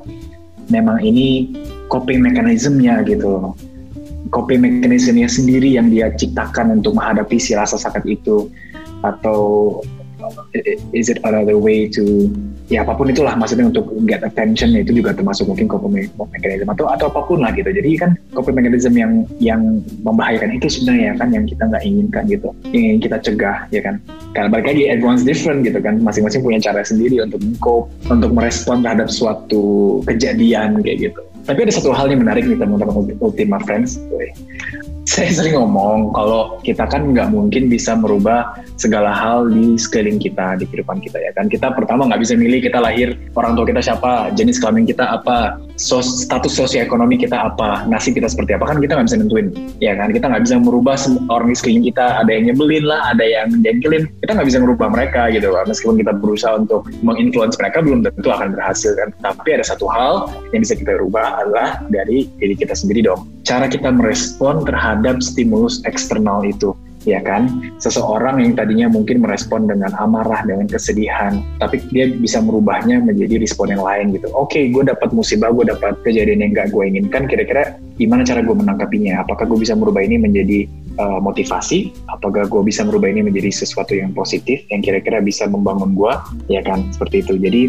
[0.71, 1.51] memang ini
[1.91, 3.51] coping mekanismenya gitu
[4.31, 8.47] coping mekanismenya sendiri yang dia ciptakan untuk menghadapi si rasa sakit itu.
[9.03, 9.81] Atau
[10.55, 12.29] i- is it another way to
[12.71, 16.71] ya apa pun itulah maksudnya untuk get attention itu juga termasuk mungkin coping me- mechanism
[16.71, 17.67] atau atau apa pun lah gitu.
[17.67, 22.47] Jadi kan coping mechanism yang yang membahayakan itu sebenarnya kan yang kita nggak inginkan gitu.
[22.71, 23.95] Yang ingin kita cegah ya kan.
[24.31, 25.99] Karena balik lagi everyone's different gitu kan.
[25.99, 31.73] Masing-masing punya cara sendiri untuk cope untuk merespon terhadap suatu kejadian kayak gitu tapi ada
[31.73, 33.97] satu hal yang menarik nih teman-teman Ultima Friends
[35.11, 40.61] saya sering ngomong kalau kita kan nggak mungkin bisa merubah segala hal di sekeliling kita
[40.61, 41.49] di kehidupan kita ya kan?
[41.49, 45.57] Kita pertama nggak bisa milih kita lahir orang tua kita siapa jenis kelamin kita apa
[45.81, 49.47] sos, status sosioekonomi kita apa nasib kita seperti apa kan kita nggak bisa nentuin
[49.81, 50.13] ya kan?
[50.13, 50.95] Kita nggak bisa merubah
[51.33, 54.87] orang di sekeliling kita ada yang nyebelin lah ada yang jengkelin kita nggak bisa merubah
[54.93, 55.65] mereka gitu kan?
[55.65, 59.09] Meskipun kita berusaha untuk menginfluence mereka belum tentu akan berhasil kan?
[59.25, 63.25] Tapi ada satu hal yang bisa kita rubah adalah dari diri kita sendiri dong.
[63.41, 67.73] Cara kita merespon terhadap stimulus eksternal itu ya kan?
[67.81, 73.73] Seseorang yang tadinya mungkin merespon dengan amarah dengan kesedihan tapi dia bisa merubahnya menjadi respon
[73.73, 74.27] yang lain gitu.
[74.33, 77.25] Oke okay, gue dapat musibah gue dapat kejadian yang gak gue inginkan.
[77.25, 79.25] Kira-kira gimana cara gue menangkapinya?
[79.25, 80.65] Apakah gue bisa merubah ini menjadi
[80.99, 85.95] uh, motivasi apakah gue bisa merubah ini menjadi sesuatu yang positif yang kira-kira bisa membangun
[85.95, 86.13] gue
[86.51, 87.33] ya kan seperti itu.
[87.39, 87.61] Jadi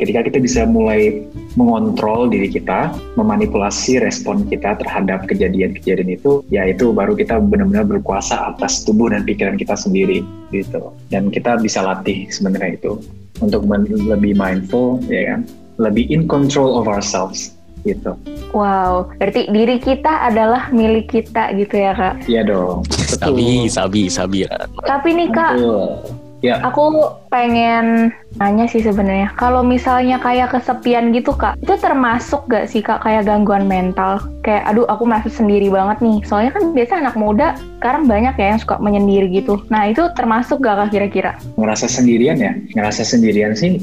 [0.00, 1.20] ketika kita bisa mulai
[1.60, 8.56] mengontrol diri kita, memanipulasi respon kita terhadap kejadian-kejadian itu, ya itu baru kita benar-benar berkuasa
[8.56, 10.24] atas tubuh dan pikiran kita sendiri
[10.56, 10.94] gitu.
[11.12, 12.96] Dan kita bisa latih sebenarnya itu.
[13.40, 15.48] Untuk lebih mindful, ya kan,
[15.80, 18.16] lebih in control of ourselves gitu.
[18.50, 22.14] Wow, berarti diri kita adalah milik kita gitu ya kak?
[22.26, 22.84] Iya dong.
[22.90, 24.38] Sabi, sabi, sabi.
[24.86, 26.56] Tapi nih kak, Betul Ya.
[26.64, 32.80] Aku pengen nanya sih sebenarnya, kalau misalnya kayak kesepian gitu kak, itu termasuk gak sih
[32.80, 34.24] kak kayak gangguan mental?
[34.40, 38.56] Kayak aduh aku merasa sendiri banget nih, soalnya kan biasa anak muda sekarang banyak ya
[38.56, 39.60] yang suka menyendiri gitu.
[39.68, 41.36] Nah itu termasuk gak kak kira-kira?
[41.60, 42.56] Ngerasa sendirian ya?
[42.72, 43.76] Ngerasa sendirian sih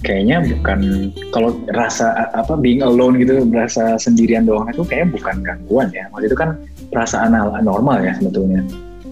[0.00, 5.88] kayaknya bukan kalau rasa apa being alone gitu rasa sendirian doang itu kayaknya bukan gangguan
[5.92, 6.08] ya.
[6.12, 6.50] Maksud itu kan
[6.90, 8.64] perasaan normal ya sebetulnya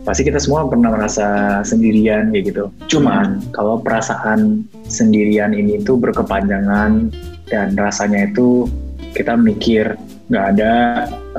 [0.08, 2.64] pasti kita semua pernah merasa sendirian kayak gitu.
[2.88, 7.12] Cuman kalau perasaan sendirian ini tuh berkepanjangan
[7.52, 8.64] dan rasanya itu
[9.12, 10.72] kita mikir nggak ada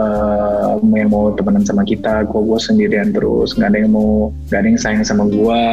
[0.01, 4.59] uh, yang mau temenan sama kita, gue gue sendirian terus, nggak ada yang mau, nggak
[4.59, 5.63] ada yang sayang sama gue,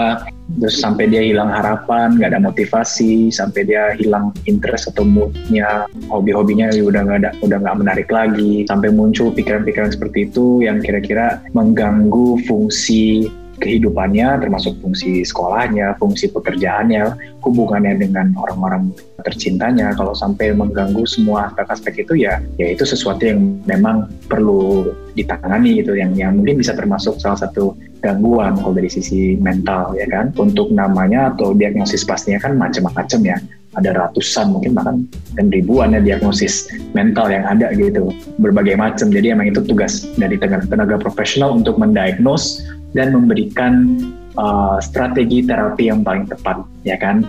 [0.60, 6.68] terus sampai dia hilang harapan, nggak ada motivasi, sampai dia hilang interest atau moodnya, hobi-hobinya
[6.76, 12.44] udah nggak ada, udah nggak menarik lagi, sampai muncul pikiran-pikiran seperti itu yang kira-kira mengganggu
[12.44, 18.92] fungsi kehidupannya termasuk fungsi sekolahnya, fungsi pekerjaannya, hubungannya dengan orang-orang
[19.22, 19.96] tercintanya.
[19.96, 25.96] Kalau sampai mengganggu semua aspek-aspek itu ya ya itu sesuatu yang memang perlu ditangani gitu
[25.96, 27.72] yang yang mungkin bisa termasuk salah satu
[28.04, 30.30] gangguan kalau dari sisi mental ya kan?
[30.36, 33.38] Untuk namanya atau diagnosis pastinya kan macam-macam ya.
[33.76, 35.04] Ada ratusan mungkin bahkan
[35.36, 36.64] dan ribuan ya diagnosis
[36.96, 38.08] mental yang ada gitu.
[38.40, 39.12] Berbagai macam.
[39.12, 42.64] Jadi emang itu tugas dari tenaga, tenaga profesional untuk mendiagnose
[42.96, 44.00] dan memberikan
[44.40, 47.20] uh, strategi terapi yang paling tepat ya kan?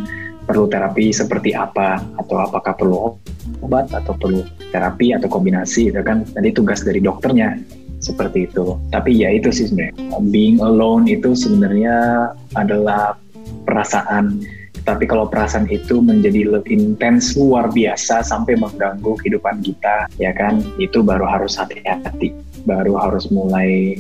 [0.48, 2.00] Perlu terapi seperti apa?
[2.16, 3.20] Atau apakah perlu
[3.60, 3.92] obat?
[3.92, 5.12] Atau perlu terapi?
[5.12, 5.92] Atau kombinasi?
[5.92, 7.60] Itu kan tadi tugas dari dokternya
[8.00, 8.80] seperti itu.
[8.88, 10.24] Tapi ya itu sih sebenarnya.
[10.32, 13.20] Being alone itu sebenarnya adalah
[13.68, 14.40] perasaan.
[14.88, 20.64] Tapi kalau perasaan itu menjadi lebih intens luar biasa sampai mengganggu kehidupan kita ya kan?
[20.80, 22.32] Itu baru harus hati-hati.
[22.64, 24.00] Baru harus mulai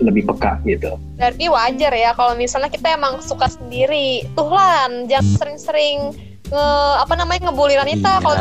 [0.00, 0.96] lebih peka gitu.
[1.20, 4.24] Berarti wajar ya kalau misalnya kita emang suka sendiri.
[4.34, 6.16] Tuhlan, jangan sering-sering
[6.50, 6.66] nge
[6.98, 8.20] apa namanya ngebully Ranita iya.
[8.24, 8.36] kalau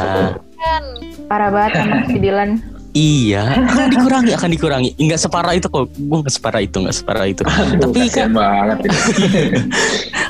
[0.60, 0.84] kan.
[1.30, 2.79] Parah banget sama si Dilan.
[2.98, 4.90] Iya, akan dikurangi, akan dikurangi.
[4.98, 5.94] Enggak separah itu kok.
[5.94, 7.42] Gue nggak separah itu, nggak separah itu.
[7.46, 8.78] Aduh, Tapi kan banget.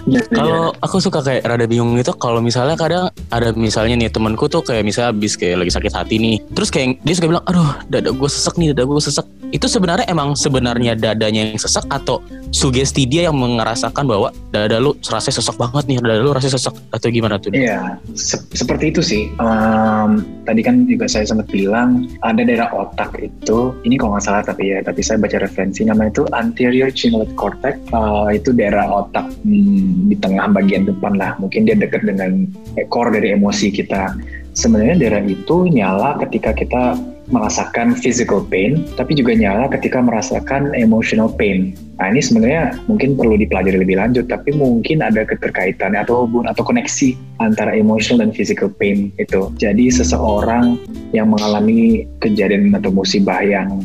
[0.36, 4.66] kalau aku suka kayak rada bingung itu kalau misalnya kadang ada misalnya nih temanku tuh
[4.66, 6.36] kayak misalnya habis kayak lagi sakit hati nih.
[6.52, 9.26] Terus kayak dia suka bilang, aduh dada gue sesek nih, dada gue sesek.
[9.50, 12.20] Itu sebenarnya emang sebenarnya dadanya yang sesek atau
[12.52, 16.76] sugesti dia yang merasakan bahwa dada lu rasanya sesek banget nih, dada lu rasanya sesek
[16.92, 17.54] atau gimana tuh?
[17.54, 19.30] Iya, se seperti itu sih.
[19.38, 24.42] Um, tadi kan juga saya sempat bilang ada daerah otak itu ini kalau nggak salah
[24.42, 27.78] tapi ya tapi saya baca referensi nama itu anterior cingulate cortex.
[27.94, 31.38] Uh, itu daerah otak hmm, di tengah bagian depan lah.
[31.38, 32.50] Mungkin dia dekat dengan
[32.82, 34.18] ekor dari emosi kita
[34.54, 36.98] sebenarnya daerah itu nyala ketika kita
[37.30, 41.78] merasakan physical pain, tapi juga nyala ketika merasakan emotional pain.
[42.02, 46.66] Nah ini sebenarnya mungkin perlu dipelajari lebih lanjut, tapi mungkin ada keterkaitan atau hubungan atau
[46.66, 49.54] koneksi antara emotional dan physical pain itu.
[49.62, 50.82] Jadi seseorang
[51.14, 53.78] yang mengalami kejadian atau musibah yang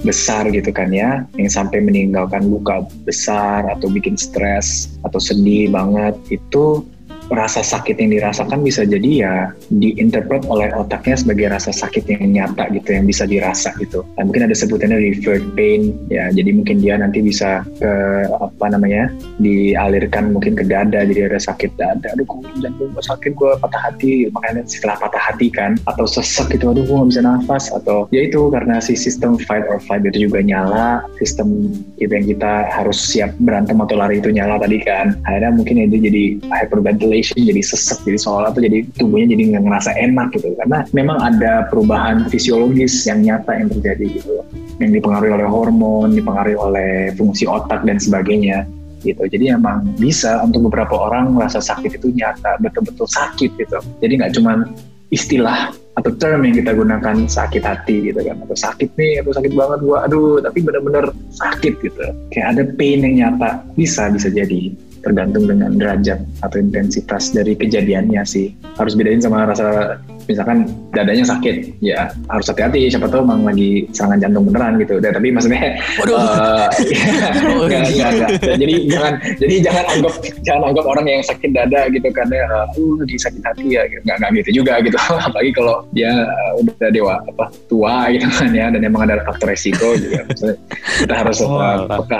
[0.00, 6.16] besar gitu kan ya, yang sampai meninggalkan luka besar atau bikin stres atau sedih banget
[6.32, 6.84] itu
[7.30, 9.34] rasa sakit yang dirasakan bisa jadi ya
[9.70, 14.02] diinterpret oleh otaknya sebagai rasa sakit yang nyata gitu yang bisa dirasa gitu.
[14.18, 16.28] Dan mungkin ada sebutannya referred pain ya.
[16.34, 17.92] Jadi mungkin dia nanti bisa ke
[18.34, 22.12] apa namanya dialirkan mungkin ke dada jadi ada sakit dada.
[22.12, 26.50] Aduh kok jantung gue sakit gue patah hati makanya setelah patah hati kan atau sesek
[26.52, 30.02] gitu aduh gue gak bisa nafas atau ya itu karena si sistem fight or flight
[30.04, 34.82] itu juga nyala sistem kita yang kita harus siap berantem atau lari itu nyala tadi
[34.82, 39.64] kan akhirnya mungkin itu jadi hyperventilation jadi sesek jadi seolah tuh jadi tubuhnya jadi nggak
[39.68, 40.52] ngerasa enak gitu.
[40.56, 44.32] Karena memang ada perubahan fisiologis yang nyata yang terjadi gitu.
[44.80, 48.64] Yang dipengaruhi oleh hormon dipengaruhi oleh fungsi otak dan sebagainya
[49.04, 49.24] gitu.
[49.28, 53.78] Jadi emang bisa untuk beberapa orang rasa sakit itu nyata betul-betul sakit gitu.
[54.00, 54.64] Jadi nggak cuma
[55.10, 58.36] istilah atau term yang kita gunakan sakit hati gitu kan.
[58.44, 60.04] Atau sakit nih atau sakit banget gua.
[60.06, 62.04] Aduh tapi benar-benar sakit gitu.
[62.32, 63.64] Kayak ada pain yang nyata.
[63.74, 68.52] Bisa bisa jadi tergantung dengan derajat atau intensitas dari kejadiannya sih.
[68.76, 69.98] Harus bedain sama rasa
[70.30, 72.86] misalkan dadanya sakit ya harus hati-hati.
[72.86, 75.02] Siapa tahu emang lagi serangan jantung beneran gitu.
[75.02, 75.74] Dan, tapi maksudnya
[76.06, 76.70] uh,
[77.66, 78.30] enggak, enggak, enggak.
[78.54, 79.12] jadi jangan
[79.42, 80.14] jadi jangan anggap
[80.46, 82.66] jangan anggap orang yang sakit dada gitu karena uh,
[83.02, 83.82] lagi sakit hati ya.
[84.06, 84.96] Nggak nggak gitu juga gitu.
[85.26, 89.50] Apalagi kalau dia uh, udah dewa apa tua gitu kan ya dan emang ada faktor
[89.50, 90.22] resiko juga.
[90.30, 90.56] Maksudnya
[91.02, 92.18] kita harus oh, peka.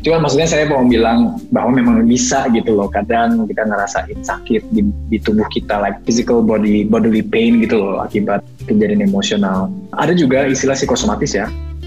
[0.00, 2.88] Cuman maksudnya saya mau bilang bahwa memang bisa gitu loh.
[2.88, 8.02] Kadang kita ngerasain sakit di, di tubuh kita like physical body bodily pain gitu loh
[8.02, 9.70] akibat kejadian emosional.
[9.94, 11.46] Ada juga istilah psikosomatis ya.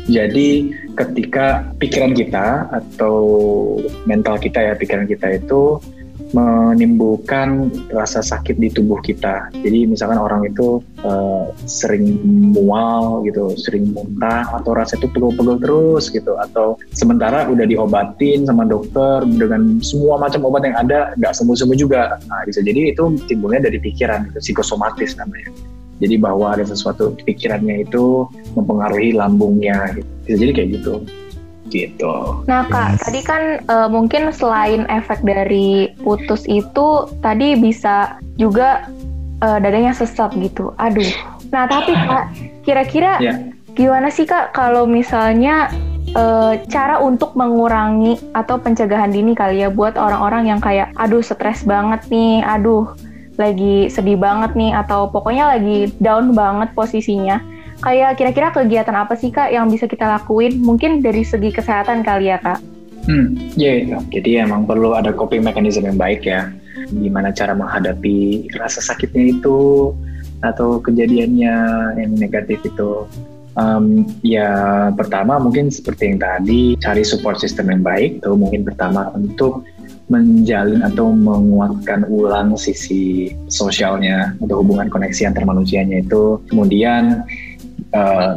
[0.10, 3.15] Jadi ketika pikiran kita atau
[4.10, 5.78] mental kita ya pikiran kita itu
[6.34, 9.50] menimbulkan rasa sakit di tubuh kita.
[9.54, 12.22] Jadi misalkan orang itu uh, sering
[12.54, 18.65] mual gitu, sering muntah atau rasa itu pegel-pegel terus gitu atau sementara udah diobatin sama
[18.70, 22.22] dokter dengan semua macam obat yang ada nggak sembuh-sembuh juga.
[22.30, 25.50] Nah, bisa jadi itu timbulnya dari pikiran itu psikosomatis namanya.
[26.00, 28.24] Jadi bahwa ada sesuatu pikirannya itu
[28.56, 29.92] mempengaruhi lambungnya.
[30.00, 30.08] Gitu.
[30.24, 30.94] Bisa jadi kayak gitu.
[31.69, 32.13] Gitu.
[32.49, 33.01] Nah kak, yes.
[33.05, 38.89] tadi kan uh, mungkin selain efek dari putus itu, tadi bisa juga
[39.45, 40.73] uh, dadanya sesat gitu.
[40.82, 41.05] Aduh.
[41.53, 42.25] Nah tapi kak,
[42.65, 43.38] kira-kira yeah.
[43.77, 45.69] gimana sih kak kalau misalnya
[46.17, 51.62] uh, cara untuk mengurangi atau pencegahan dini kali ya buat orang-orang yang kayak, aduh stres
[51.63, 52.89] banget nih, aduh
[53.39, 57.39] lagi sedih banget nih atau pokoknya lagi down banget posisinya.
[57.80, 60.60] Kayak kira-kira kegiatan apa sih kak yang bisa kita lakuin?
[60.60, 62.60] Mungkin dari segi kesehatan kali ya kak?
[63.08, 66.52] Hmm, ya yeah, Jadi emang perlu ada coping mechanism yang baik ya.
[66.92, 69.92] Gimana cara menghadapi rasa sakitnya itu
[70.44, 71.56] atau kejadiannya
[71.96, 73.08] yang negatif itu.
[73.58, 78.20] Um, ya pertama mungkin seperti yang tadi cari support system yang baik.
[78.20, 79.63] Itu mungkin pertama untuk
[80.10, 87.22] menjalin atau menguatkan ulang sisi sosialnya atau hubungan koneksi antar manusianya itu kemudian
[87.95, 88.34] eh,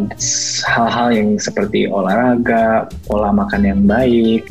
[0.68, 4.48] hal-hal yang seperti olahraga, pola makan yang baik,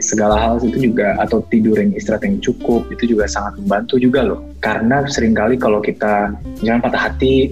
[0.00, 4.20] segala hal itu juga atau tidur yang istirahat yang cukup itu juga sangat membantu juga
[4.24, 4.40] loh.
[4.62, 7.50] Karena sering kali kalau kita jangan patah hati,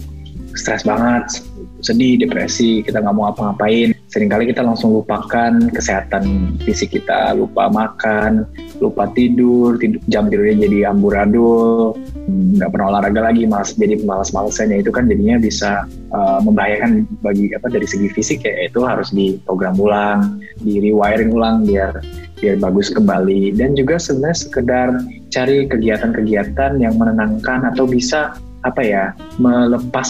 [0.55, 1.42] stres banget,
[1.83, 3.98] sedih, depresi, kita nggak mau apa-ngapain.
[4.09, 8.49] Seringkali kita langsung lupakan kesehatan fisik kita, lupa makan,
[8.81, 11.92] lupa tidur, tidur jam tidurnya jadi amburadul,
[12.25, 15.85] nggak pernah olahraga lagi, malas jadi malas-malasannya itu kan jadinya bisa
[16.16, 18.73] uh, membahayakan bagi apa dari segi fisik ya.
[18.73, 22.01] Itu harus diprogram ulang, di rewiring ulang biar
[22.40, 23.61] biar bagus kembali.
[23.61, 24.88] Dan juga sebenarnya sekedar
[25.29, 29.04] cari kegiatan-kegiatan yang menenangkan atau bisa apa ya
[29.40, 30.09] melepas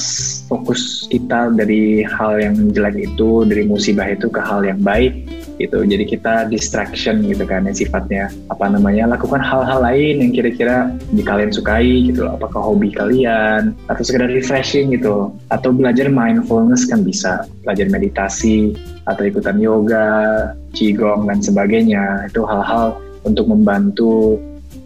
[0.50, 5.14] fokus kita dari hal yang jelek itu dari musibah itu ke hal yang baik
[5.58, 5.82] gitu.
[5.82, 8.30] Jadi kita distraction gitu kan yang sifatnya.
[8.48, 12.38] Apa namanya lakukan hal-hal lain yang kira-kira di kalian sukai gitu loh.
[12.38, 17.44] Apakah hobi kalian atau sekedar refreshing gitu atau belajar mindfulness kan bisa.
[17.66, 18.78] Belajar meditasi
[19.10, 22.30] atau ikutan yoga qigong dan sebagainya.
[22.30, 24.38] Itu hal-hal untuk membantu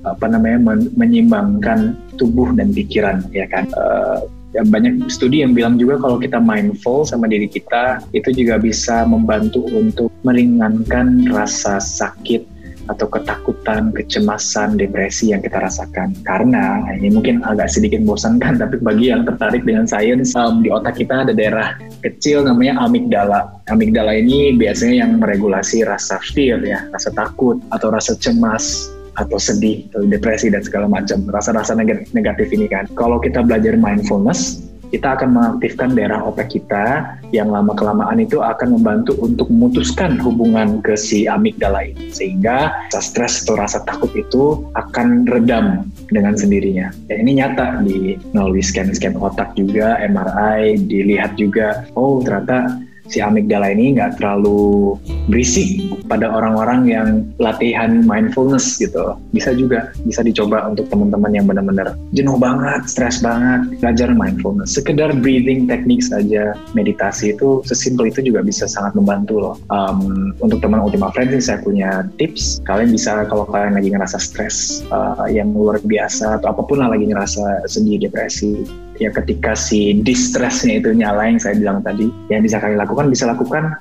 [0.02, 5.80] apa namanya men menyimbangkan tubuh dan pikiran ya kan uh, ya banyak studi yang bilang
[5.80, 12.52] juga kalau kita mindful sama diri kita itu juga bisa membantu untuk meringankan rasa sakit
[12.90, 16.12] atau ketakutan, kecemasan, depresi yang kita rasakan.
[16.26, 20.98] Karena ini mungkin agak sedikit membosankan, tapi bagi yang tertarik dengan sains, um, di otak
[20.98, 23.54] kita ada daerah kecil namanya amigdala.
[23.70, 29.88] Amigdala ini biasanya yang meregulasi rasa fear ya, rasa takut atau rasa cemas atau sedih
[29.92, 31.24] atau depresi dan segala macam.
[31.28, 31.76] Rasa-rasa
[32.12, 32.88] negatif ini kan.
[32.96, 38.76] Kalau kita belajar mindfulness kita akan mengaktifkan daerah otak kita yang lama kelamaan itu akan
[38.76, 42.12] membantu untuk memutuskan hubungan ke si amigdala ini.
[42.12, 46.92] Sehingga rasa stres atau rasa takut itu akan redam dengan sendirinya.
[47.08, 52.76] Ya, ini nyata di melalui scan-scan otak juga, MRI, dilihat juga, oh ternyata
[53.08, 54.94] si amigdala ini nggak terlalu
[55.26, 57.08] berisik pada orang-orang yang
[57.40, 59.16] latihan mindfulness gitu.
[59.34, 64.76] Bisa juga, bisa dicoba untuk teman-teman yang benar-benar jenuh banget, stres banget, belajar mindfulness.
[64.76, 69.54] Sekedar breathing teknik saja, meditasi itu sesimpel itu juga bisa sangat membantu loh.
[69.72, 72.60] Um, untuk teman Ultima Friends saya punya tips.
[72.68, 76.92] Kalian bisa kalau kalian lagi ngerasa stres uh, yang luar biasa atau apa pun lah
[76.92, 78.62] lagi ngerasa sedih, depresi,
[79.00, 83.24] ya ketika si distressnya itu nyala yang saya bilang tadi, yang bisa kalian lakukan bisa
[83.28, 83.76] lakukan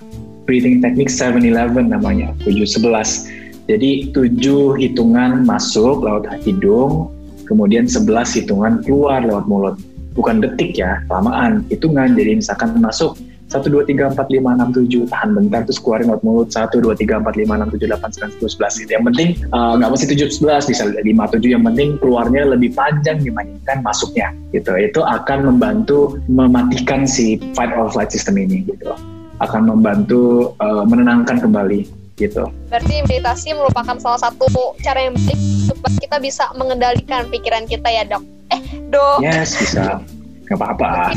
[0.45, 3.31] breathing technique 7-Eleven namanya, 7-11.
[3.69, 7.07] Jadi 7 hitungan masuk lewat hidung,
[7.47, 9.75] kemudian 11 hitungan keluar lewat mulut.
[10.11, 11.63] Bukan detik ya, lamaan.
[11.71, 13.15] Hitungan, jadi misalkan masuk
[13.51, 14.39] 1, 2, 3, 4, 5,
[14.71, 17.91] 6, 7 tahan bentar terus keluarin lewat mulut 1, 2, 3, 4, 5, 6, 7,
[17.99, 18.91] 8, 9, 10, 11 gitu.
[18.95, 23.19] yang penting uh, nggak mesti 7, 11 bisa 5, 7 yang penting keluarnya lebih panjang
[23.19, 28.95] dibandingkan masuknya gitu itu akan membantu mematikan si fight or flight system ini gitu
[29.43, 32.45] akan membantu uh, menenangkan kembali gitu.
[32.69, 38.05] Berarti meditasi merupakan salah satu cara yang baik supaya kita bisa mengendalikan pikiran kita ya
[38.05, 38.23] dok.
[38.53, 38.61] Eh
[38.93, 39.25] dok.
[39.25, 39.97] Yes bisa.
[40.45, 41.15] Gak apa-apa.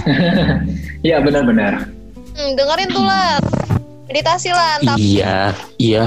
[1.05, 2.04] Iya benar-benar.
[2.35, 3.39] Hmm, dengerin tuh lah.
[4.11, 4.83] Meditasi lah.
[4.83, 4.99] Tapi...
[5.01, 6.05] Iya, iya.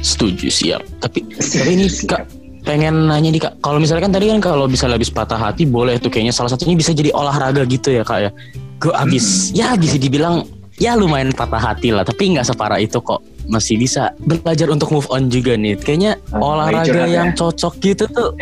[0.00, 0.82] Setuju siap.
[0.98, 2.24] Tapi tapi ini kak
[2.60, 6.12] pengen nanya nih kak, kalau misalkan tadi kan kalau bisa habis patah hati boleh tuh
[6.12, 8.30] kayaknya salah satunya bisa jadi olahraga gitu ya kak ya.
[8.80, 9.60] Gue abis, hmm.
[9.60, 10.44] ya bisa dibilang
[10.80, 13.20] ya lumayan patah hati lah tapi nggak separah itu kok
[13.52, 17.36] masih bisa belajar untuk move on juga nih kayaknya oh, olahraga yang ya.
[17.36, 18.32] cocok gitu tuh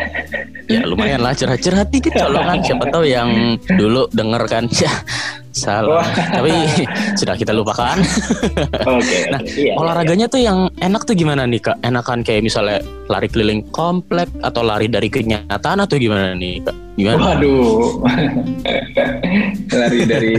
[0.71, 4.91] ya lumayan lah curhat-curhat dikit colongan siapa tahu yang dulu denger kan ya
[5.59, 6.07] salah.
[6.07, 6.51] Tapi
[7.19, 7.99] sudah kita lupakan.
[8.89, 10.33] Okay, nah iya, iya, olahraganya iya.
[10.33, 11.77] tuh yang enak tuh gimana nih kak?
[11.85, 16.75] Enakan kayak misalnya lari keliling komplek atau lari dari kenyataan atau gimana nih kak?
[16.99, 17.39] Gimana?
[17.39, 18.03] Waduh.
[19.79, 20.35] Lari dari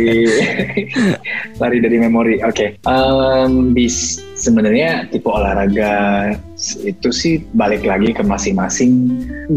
[1.56, 2.36] lari dari memori.
[2.44, 2.76] Oke.
[2.76, 2.84] Okay.
[2.84, 6.28] um, bis sebenarnya tipe olahraga
[6.84, 9.08] itu sih balik lagi ke masing-masing.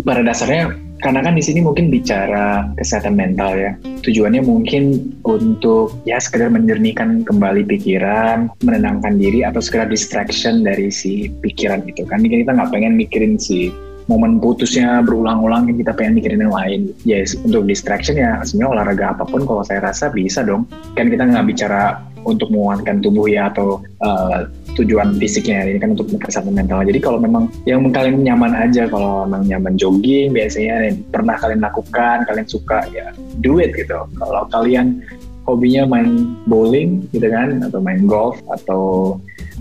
[0.08, 0.72] Pada dasarnya
[1.04, 3.76] karena kan di sini mungkin bicara kesehatan mental ya.
[4.08, 11.28] Tujuannya mungkin untuk ya sekedar menjernihkan kembali pikiran, menenangkan diri atau sekedar distraction dari si
[11.44, 12.24] pikiran itu kan.
[12.24, 13.76] Kita nggak pengen mikirin si
[14.08, 16.82] momen putusnya berulang-ulang yang kita pengen mikirin yang lain.
[17.04, 20.64] Ya yes, untuk distraction ya sebenarnya olahraga apa pun kalau saya rasa bisa dong.
[20.96, 26.10] Kan kita nggak bicara untuk menguatkan tubuh ya atau uh, tujuan fisiknya ini kan untuk
[26.18, 26.82] kesehatan mental.
[26.86, 31.62] Jadi kalau memang yang kalian nyaman aja, kalau memang nyaman jogging biasanya yang pernah kalian
[31.62, 33.98] lakukan, kalian suka ya do it gitu.
[34.18, 35.02] Kalau kalian
[35.44, 39.16] hobinya main bowling gitu kan atau main golf atau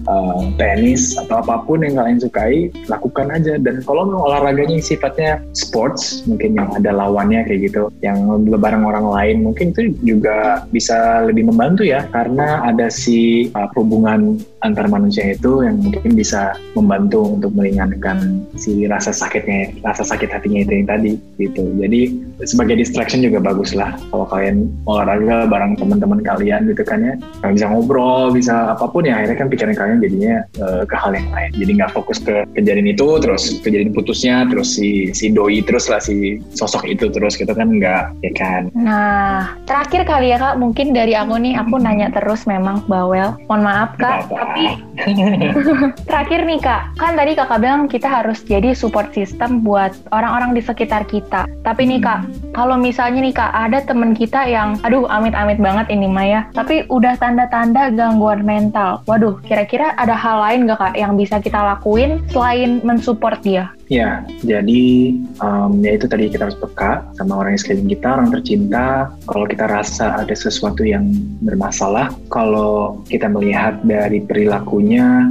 [0.09, 3.59] uh, tenis atau apa pun yang kalian sukai lakukan aja.
[3.59, 8.19] Dan kalau mau olahraganya sifatnya sports mungkin yang ada lawannya kayak gitu yang
[8.59, 12.07] bareng orang lain mungkin itu juga bisa lebih membantu ya.
[12.11, 18.87] Karena ada si uh, hubungan antar manusia itu yang mungkin bisa membantu untuk meringankan si
[18.87, 21.63] rasa sakitnya rasa sakit hatinya itu yang tadi gitu.
[21.83, 22.01] Jadi
[22.47, 27.15] sebagai distraction juga bagus lah kalau kalian olahraga bareng teman-teman kalian gitu kan ya.
[27.43, 29.19] Bisa ngobrol bisa apa pun ya.
[29.19, 31.51] Akhirnya kan pikiran kalian jadinya uh, ke hal yang lain.
[31.59, 35.99] Jadi nggak fokus ke kejadian itu terus kejadian putusnya terus si si doi terus lah
[35.99, 37.35] si sosok itu terus.
[37.35, 38.71] Gitu kan nggak ya kan?
[38.79, 40.63] Nah terakhir kali ya kak.
[40.63, 43.35] Mungkin dari aku nih aku nanya terus memang bawel.
[43.51, 44.31] Mohon maaf kak.
[44.31, 44.79] tapi
[46.09, 46.95] terakhir nih kak.
[46.97, 51.51] Kan tadi kakak bilang kita harus jadi support system buat orang-orang di sekitar kita.
[51.67, 52.21] Tapi nih kak
[52.53, 57.17] kalau misalnya nih kak ada temen kita yang aduh amit-amit banget ini Maya tapi udah
[57.17, 59.01] tanda-tanda gangguan mental.
[59.09, 63.65] Waduh kira-kira ada hal lain gak kak yang bisa kita lakuin selain mensupport dia?
[63.93, 65.13] Ya, jadi
[65.45, 69.13] um, ya itu tadi kita harus peka sama orang yang sekeliling kita, orang tercinta.
[69.29, 71.13] Kalau kita rasa ada sesuatu yang
[71.45, 75.29] bermasalah, kalau kita melihat dari perilakunya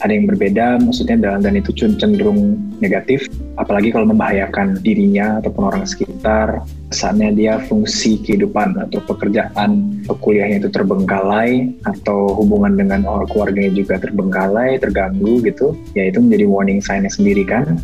[0.00, 3.26] ada yang berbeda, maksudnya dan, dan itu cenderung negatif,
[3.58, 6.62] apalagi kalau membahayakan dirinya ataupun orang sekitar,
[6.94, 13.72] saatnya dia fungsi kehidupan atau pekerjaan atau kuliahnya itu terbengkalai atau hubungan dengan orang keluarganya
[13.74, 17.78] juga terbengkalai, terganggu gitu, ya itu menjadi warning sign sendiri kan.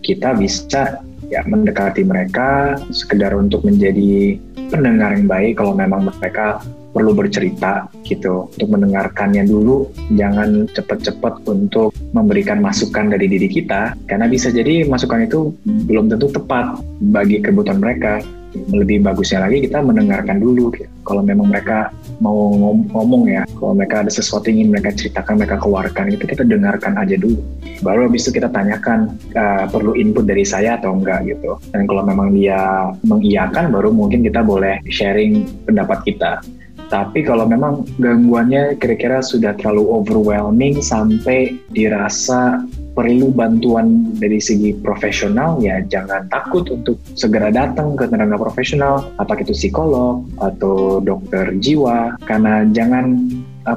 [0.00, 4.40] Kita bisa ya mendekati mereka sekedar untuk menjadi
[4.72, 6.58] pendengar yang baik kalau memang mereka
[6.90, 9.90] perlu bercerita gitu untuk mendengarkannya dulu.
[10.14, 15.54] Jangan cepat-cepat untuk memberikan masukan dari diri kita karena bisa jadi masukan itu
[15.86, 18.22] belum tentu tepat bagi kebutuhan mereka.
[18.50, 20.90] Lebih bagusnya lagi kita mendengarkan dulu gitu.
[21.06, 25.38] kalau memang mereka mau ngom- ngomong ya kalau mereka ada sesuatu yang ingin mereka ceritakan
[25.38, 27.38] mereka keluarkan itu kita dengarkan aja dulu.
[27.78, 31.62] Baru habis itu kita tanyakan uh, perlu input dari saya atau enggak gitu.
[31.70, 36.42] Dan kalau memang dia mengiyakan baru mungkin kita boleh sharing pendapat kita
[36.90, 42.66] tapi kalau memang gangguannya kira-kira sudah terlalu overwhelming sampai dirasa
[42.98, 49.46] perlu bantuan dari segi profesional ya jangan takut untuk segera datang ke tenaga profesional apakah
[49.46, 52.18] itu psikolog atau dokter jiwa.
[52.26, 53.22] Karena jangan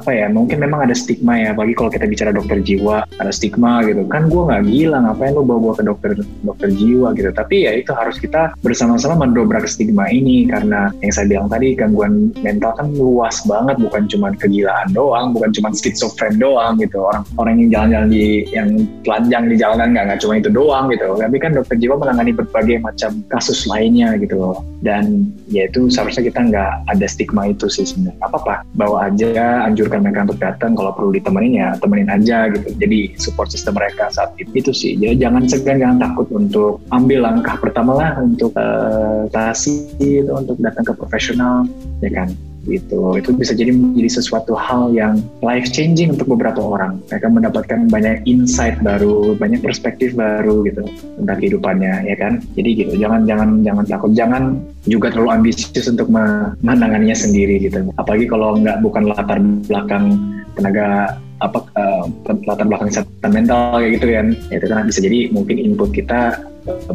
[0.00, 3.82] apa ya mungkin memang ada stigma ya bagi kalau kita bicara dokter jiwa ada stigma
[3.86, 4.02] gitu.
[4.10, 6.10] Kan gue nggak gila ngapain lu bawa gue ke dokter
[6.42, 7.30] dokter jiwa gitu.
[7.30, 12.34] Tapi ya itu harus kita bersama-sama mendobrak stigma ini karena yang saya bilang tadi gangguan
[12.42, 13.76] mental kan luas banget.
[13.78, 16.98] Bukan cuma kegilaan doang bukan cuma schizophren doang gitu.
[17.02, 18.68] Orang orang yang jalan-jalan di yang
[19.06, 21.06] telanjang di jalanan nggak nggak cuma itu doang gitu.
[21.14, 24.58] Tapi kan dokter jiwa menangani berbagai macam kasus lainnya gitu loh.
[24.84, 28.18] Dan ya itu seharusnya kita nggak ada stigma itu sih sebenarnya.
[28.24, 32.72] Apa apa bawa aja anjurkan mereka untuk datang kalau perlu ditemenin ya temenin aja gitu.
[32.80, 34.96] Jadi support system mereka saat itu itu sih.
[34.96, 39.28] Jadi jangan segan jangan takut untuk ambil langkah pertama lah untuk uh,
[40.00, 41.68] itu untuk datang ke profesional
[42.00, 42.32] ya kan
[42.66, 43.16] gitu.
[43.16, 47.00] Itu bisa jadi menjadi sesuatu hal yang life changing untuk beberapa orang.
[47.12, 50.84] Mereka mendapatkan banyak insight baru banyak perspektif baru gitu
[51.20, 52.40] tentang kehidupannya ya kan?
[52.56, 54.10] Jadi gitu jangan jangan jangan takut.
[54.14, 54.42] Jangan
[54.88, 56.08] juga terlalu ambisius untuk
[56.64, 57.88] menanganinya sendiri gitu.
[58.00, 59.38] Apalagi kalau nggak bukan latar
[59.68, 60.04] belakang
[60.54, 62.06] tenaga apa uh,
[62.46, 64.26] latar belakang kesehatan mental kayak gitu kan.
[64.48, 66.40] Ya, itu kan bisa jadi mungkin input kita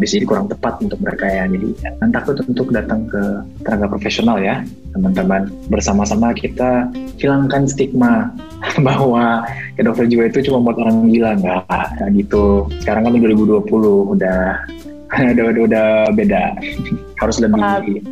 [0.01, 1.43] bisa jadi kurang tepat untuk mereka ya.
[1.45, 3.21] Jadi jangan takut untuk datang ke
[3.65, 5.49] tenaga profesional ya teman-teman.
[5.69, 6.89] Bersama-sama kita
[7.21, 8.33] hilangkan stigma
[8.87, 9.45] bahwa
[9.77, 12.65] ke dokter jiwa itu cuma buat orang gila nggak kayak gitu.
[12.81, 13.65] Sekarang kan 2020
[14.17, 14.41] udah
[15.35, 16.43] udah udah, udah beda.
[17.21, 17.59] Harus lebih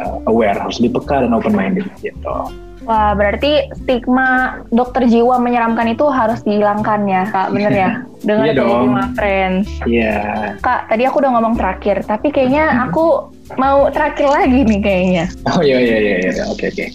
[0.04, 5.92] uh, aware harus lebih peka dan open minded gitu Wah, berarti stigma dokter jiwa menyeramkan
[5.92, 7.52] itu harus dihilangkan ya, Kak.
[7.52, 7.92] Bener ya?
[8.24, 9.68] Dengan iya Ultima Friends.
[9.84, 10.16] Iya.
[10.64, 13.28] Kak, tadi aku udah ngomong terakhir, tapi kayaknya aku
[13.60, 15.26] mau terakhir lagi nih kayaknya.
[15.52, 16.44] Oh iya iya iya, iya.
[16.48, 16.86] oke oke.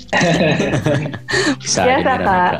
[1.60, 2.52] Bisa Biasa, Kak.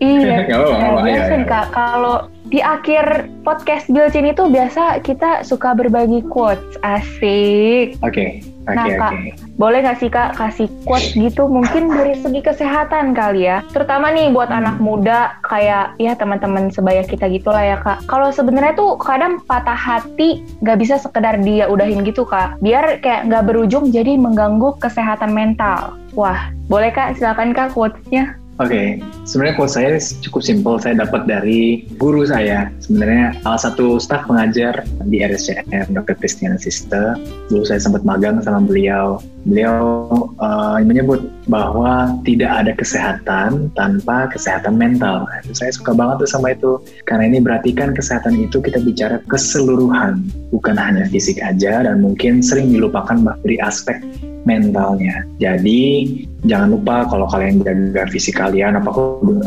[0.00, 1.46] Iya, Gak apa-apa, ya, biasa iya, iya.
[1.46, 1.66] Kak.
[1.76, 2.16] Kalau
[2.50, 3.04] di akhir
[3.46, 6.74] podcast Bilcin itu biasa kita suka berbagi quotes.
[6.82, 8.00] Asik.
[8.02, 9.30] Oke, oke, Nah, Kak, oke.
[9.56, 13.64] boleh nggak sih Kak kasih quotes gitu mungkin dari segi kesehatan kali ya?
[13.72, 14.60] Terutama nih buat Hmm.
[14.62, 18.04] anak muda kayak ya teman-teman sebaya kita gitulah ya Kak.
[18.04, 22.60] Kalau sebenarnya tuh kadang patah hati nggak bisa sekedar dia udahin gitu Kak.
[22.60, 25.96] Biar kayak nggak berujung jadi mengganggu kesehatan mental.
[26.12, 28.36] Wah, boleh Kak silakan Kak quotes-nya.
[28.60, 30.76] Oke, sebenarnya quote saya cukup simpel.
[30.76, 32.68] Saya dapat dari guru saya.
[32.84, 36.12] Sebenarnya salah satu staf pengajar di RSCM, Dr.
[36.20, 37.16] Christian Sister.
[37.48, 39.16] Dulu saya sempat magang sama beliau.
[39.48, 45.24] Beliau uh, menyebut bahwa tidak ada kesehatan tanpa kesehatan mental.
[45.24, 46.76] Nah, saya suka banget tuh sama itu.
[47.08, 52.44] Karena ini berarti kan kesehatan itu kita bicara keseluruhan, bukan hanya fisik aja dan mungkin
[52.44, 54.00] sering dilupakan dari aspek
[54.48, 55.24] mentalnya.
[55.36, 56.08] Jadi
[56.48, 58.88] jangan lupa kalau kalian jaga fisik kalian apa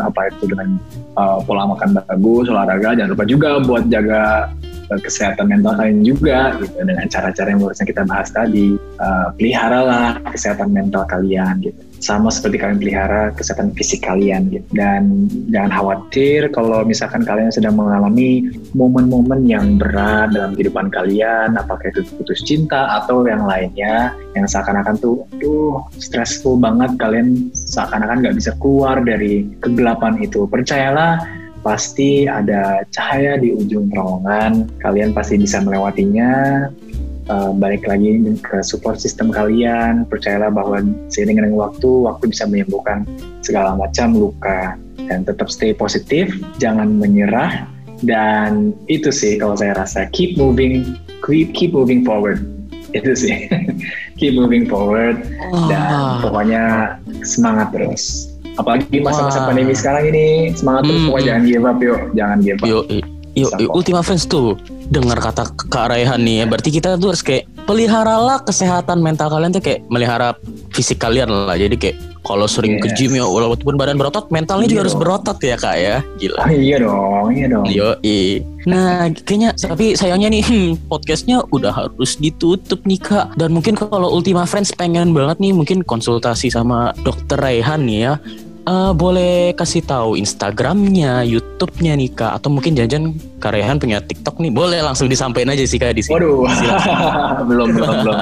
[0.06, 0.78] apa itu dengan
[1.18, 4.54] uh, pola makan bagus, olahraga, jangan lupa juga buat jaga
[5.02, 8.78] kesehatan mental kalian juga gitu dengan cara-cara yang barusan kita bahas tadi.
[9.00, 11.80] Uh, peliharalah kesehatan mental kalian gitu.
[12.04, 14.68] Sama seperti kalian pelihara kesehatan fisik kalian gitu.
[14.76, 21.88] Dan jangan khawatir kalau misalkan kalian sedang mengalami momen-momen yang berat dalam kehidupan kalian, apakah
[21.96, 28.36] itu putus cinta atau yang lainnya, yang seakan-akan tuh, aduh, stressful banget, kalian seakan-akan nggak
[28.36, 30.44] bisa keluar dari kegelapan itu.
[30.44, 31.24] Percayalah,
[31.64, 36.68] pasti ada cahaya di ujung terowongan, kalian pasti bisa melewatinya,
[37.32, 40.04] Uh, balik lagi ke support system kalian.
[40.12, 43.08] Percayalah bahwa seiring dengan waktu waktu bisa menyembuhkan
[43.40, 44.76] segala macam luka.
[45.08, 47.64] Dan tetap stay positif jangan menyerah.
[48.04, 50.12] Dan itu sih kalau saya rasa.
[50.12, 52.44] Keep moving keep keep moving forward.
[52.98, 53.48] Itu sih.
[54.20, 55.24] Keep moving forward.
[55.72, 56.64] Dan pokoknya
[57.24, 59.48] semangat terus apalagi masa-masa Wah.
[59.50, 62.78] pandemi sekarang ini semangat terus Hmm, pokoknya jangan give up yuk jangan give up Yo,
[62.88, 64.56] i- yo, i- Ultima Friends tuh
[64.88, 66.46] dengar kata Kak Raihan nih ya.
[66.46, 70.38] Berarti kita tuh harus kayak peliharalah kesehatan mental kalian tuh kayak melihara
[70.70, 71.58] fisik kalian lah.
[71.58, 72.96] Jadi kayak kalau sering ke Yes.
[72.98, 75.04] gym ya walaupun badan berotot, mentalnya juga Iya harus dong.
[75.04, 75.96] berotot ya Kak ya.
[76.18, 76.40] Gila.
[76.40, 77.90] oh, iya dong iya dong Yo,
[78.64, 83.36] Nah, kayaknya tapi sayangnya nih hmm, podcastnya udah harus ditutup nih kak.
[83.36, 88.14] Dan mungkin kalau Ultima Friends pengen banget nih mungkin konsultasi sama Dokter Raihan nih ya.
[88.64, 93.12] Eh, boleh kasih tahu Instagramnya, YouTube-nya nih kak, atau mungkin jajan
[93.44, 96.16] Kak Rehan punya TikTok nih, boleh langsung disampaikan aja sih Kak di sini.
[96.16, 96.48] Waduh,
[97.52, 98.16] belum belum belum.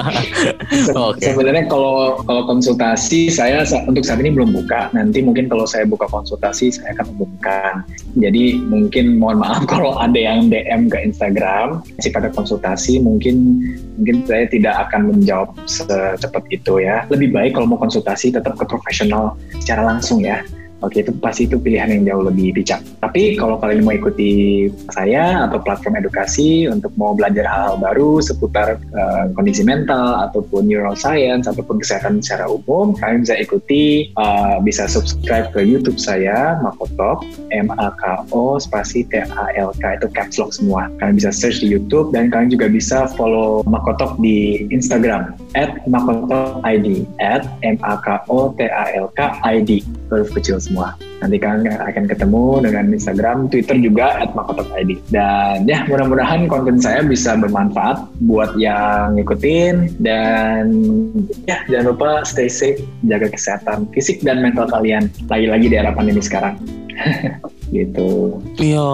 [1.14, 1.22] Oke.
[1.22, 4.90] Sebenarnya kalau kalau konsultasi saya sa- untuk saat ini belum buka.
[4.90, 7.86] Nanti mungkin kalau saya buka konsultasi saya akan umumkan.
[8.18, 13.62] Jadi mungkin mohon maaf kalau ada yang DM ke Instagram sifatnya konsultasi mungkin
[14.02, 17.06] mungkin saya tidak akan menjawab secepat itu ya.
[17.14, 20.42] Lebih baik kalau mau konsultasi tetap ke profesional secara langsung ya.
[20.82, 22.82] Oke, itu pasti itu pilihan yang jauh lebih bijak.
[22.98, 28.82] Tapi kalau kalian mau ikuti saya atau platform edukasi untuk mau belajar hal-hal baru seputar
[28.82, 35.54] eh, kondisi mental ataupun neuroscience ataupun kesehatan secara umum, kalian bisa ikuti, eh, bisa subscribe
[35.54, 37.22] ke YouTube saya, Makotok,
[37.54, 40.90] M A K O spasi T A L K itu caps lock semua.
[40.98, 46.58] Kalian bisa search di YouTube dan kalian juga bisa follow Makotok di Instagram at Makotok
[46.66, 50.71] ID at M A K O T A L K ID huruf kecil semua.
[51.22, 54.98] Nanti kalian akan ketemu dengan Instagram, Twitter juga at Makotok ID.
[55.14, 60.74] Dan ya mudah-mudahan konten saya bisa bermanfaat buat yang ngikutin dan
[61.46, 65.06] ya jangan lupa stay safe, jaga kesehatan fisik dan mental kalian.
[65.30, 66.58] Lagi-lagi di era pandemi sekarang.
[67.76, 68.42] gitu.
[68.60, 68.88] Iya,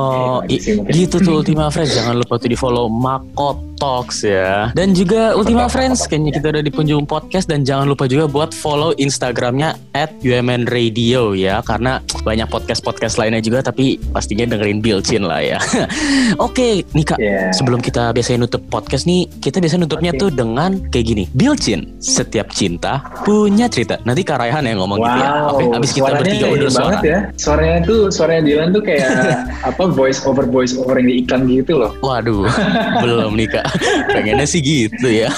[0.92, 1.96] gitu tuh Ultima Friends.
[1.96, 4.74] Jangan lupa tuh di follow Mako Talks ya.
[4.74, 8.50] Dan juga Ultima Friends, kayaknya kita udah di penjuru podcast dan jangan lupa juga buat
[8.50, 11.62] follow Instagramnya at UMN Radio ya.
[11.62, 15.58] Karena banyak podcast-podcast lainnya juga tapi pastinya dengerin Bilcin lah ya.
[16.46, 17.18] Oke, nih Kak.
[17.22, 17.54] Ya.
[17.54, 20.20] Sebelum kita biasanya nutup podcast nih, kita biasanya nutupnya Oke.
[20.26, 21.24] tuh dengan kayak gini.
[21.32, 24.02] Bilcin, setiap cinta punya cerita.
[24.02, 25.30] Nanti Kak Raihan yang ngomong gitu ya.
[25.54, 26.82] Oke, abis kita suaranya bertiga ini undur suara.
[26.82, 27.18] banget ya.
[27.38, 29.08] Suaranya tuh suaranya Dylan tuh kayak
[29.70, 31.94] apa voice over voice over yang di iklan gitu loh.
[32.02, 32.50] Waduh,
[33.06, 33.67] belum nih kak.
[34.14, 35.28] Pengennya sih gitu ya.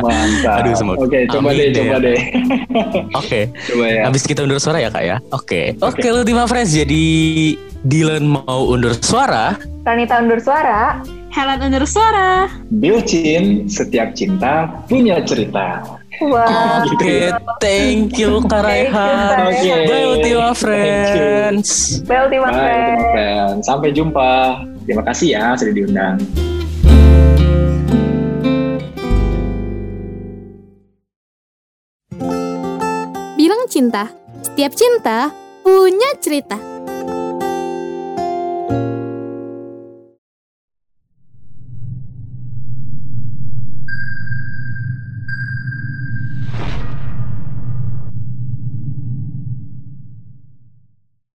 [0.00, 0.64] Mantap.
[0.64, 1.98] Aduh, semoga- Oke, coba Amin deh, deh coba ya.
[2.00, 2.20] deh.
[3.14, 4.02] Oke, coba ya.
[4.06, 5.16] habis kita undur suara ya kak ya.
[5.30, 6.72] Oke, oke Ultima Friends.
[6.72, 7.04] Jadi
[7.84, 9.54] Dylan mau undur suara.
[9.84, 11.04] Ranita undur suara.
[11.28, 12.46] Helen undur suara.
[12.70, 15.82] Bilcin, setiap cinta punya cerita.
[16.22, 16.86] Wah.
[16.86, 19.18] Oke, thank you Kak Thank you, Raihan.
[19.34, 19.70] Kak Oke.
[19.84, 20.48] Bye Ultima.
[20.54, 21.98] Friends.
[22.06, 23.62] Bel Ultima Bye, Friends.
[23.66, 24.62] Sampai jumpa.
[24.86, 26.16] Terima kasih ya sudah diundang.
[33.74, 34.06] Cinta.
[34.46, 35.34] Setiap cinta
[35.66, 36.73] punya cerita.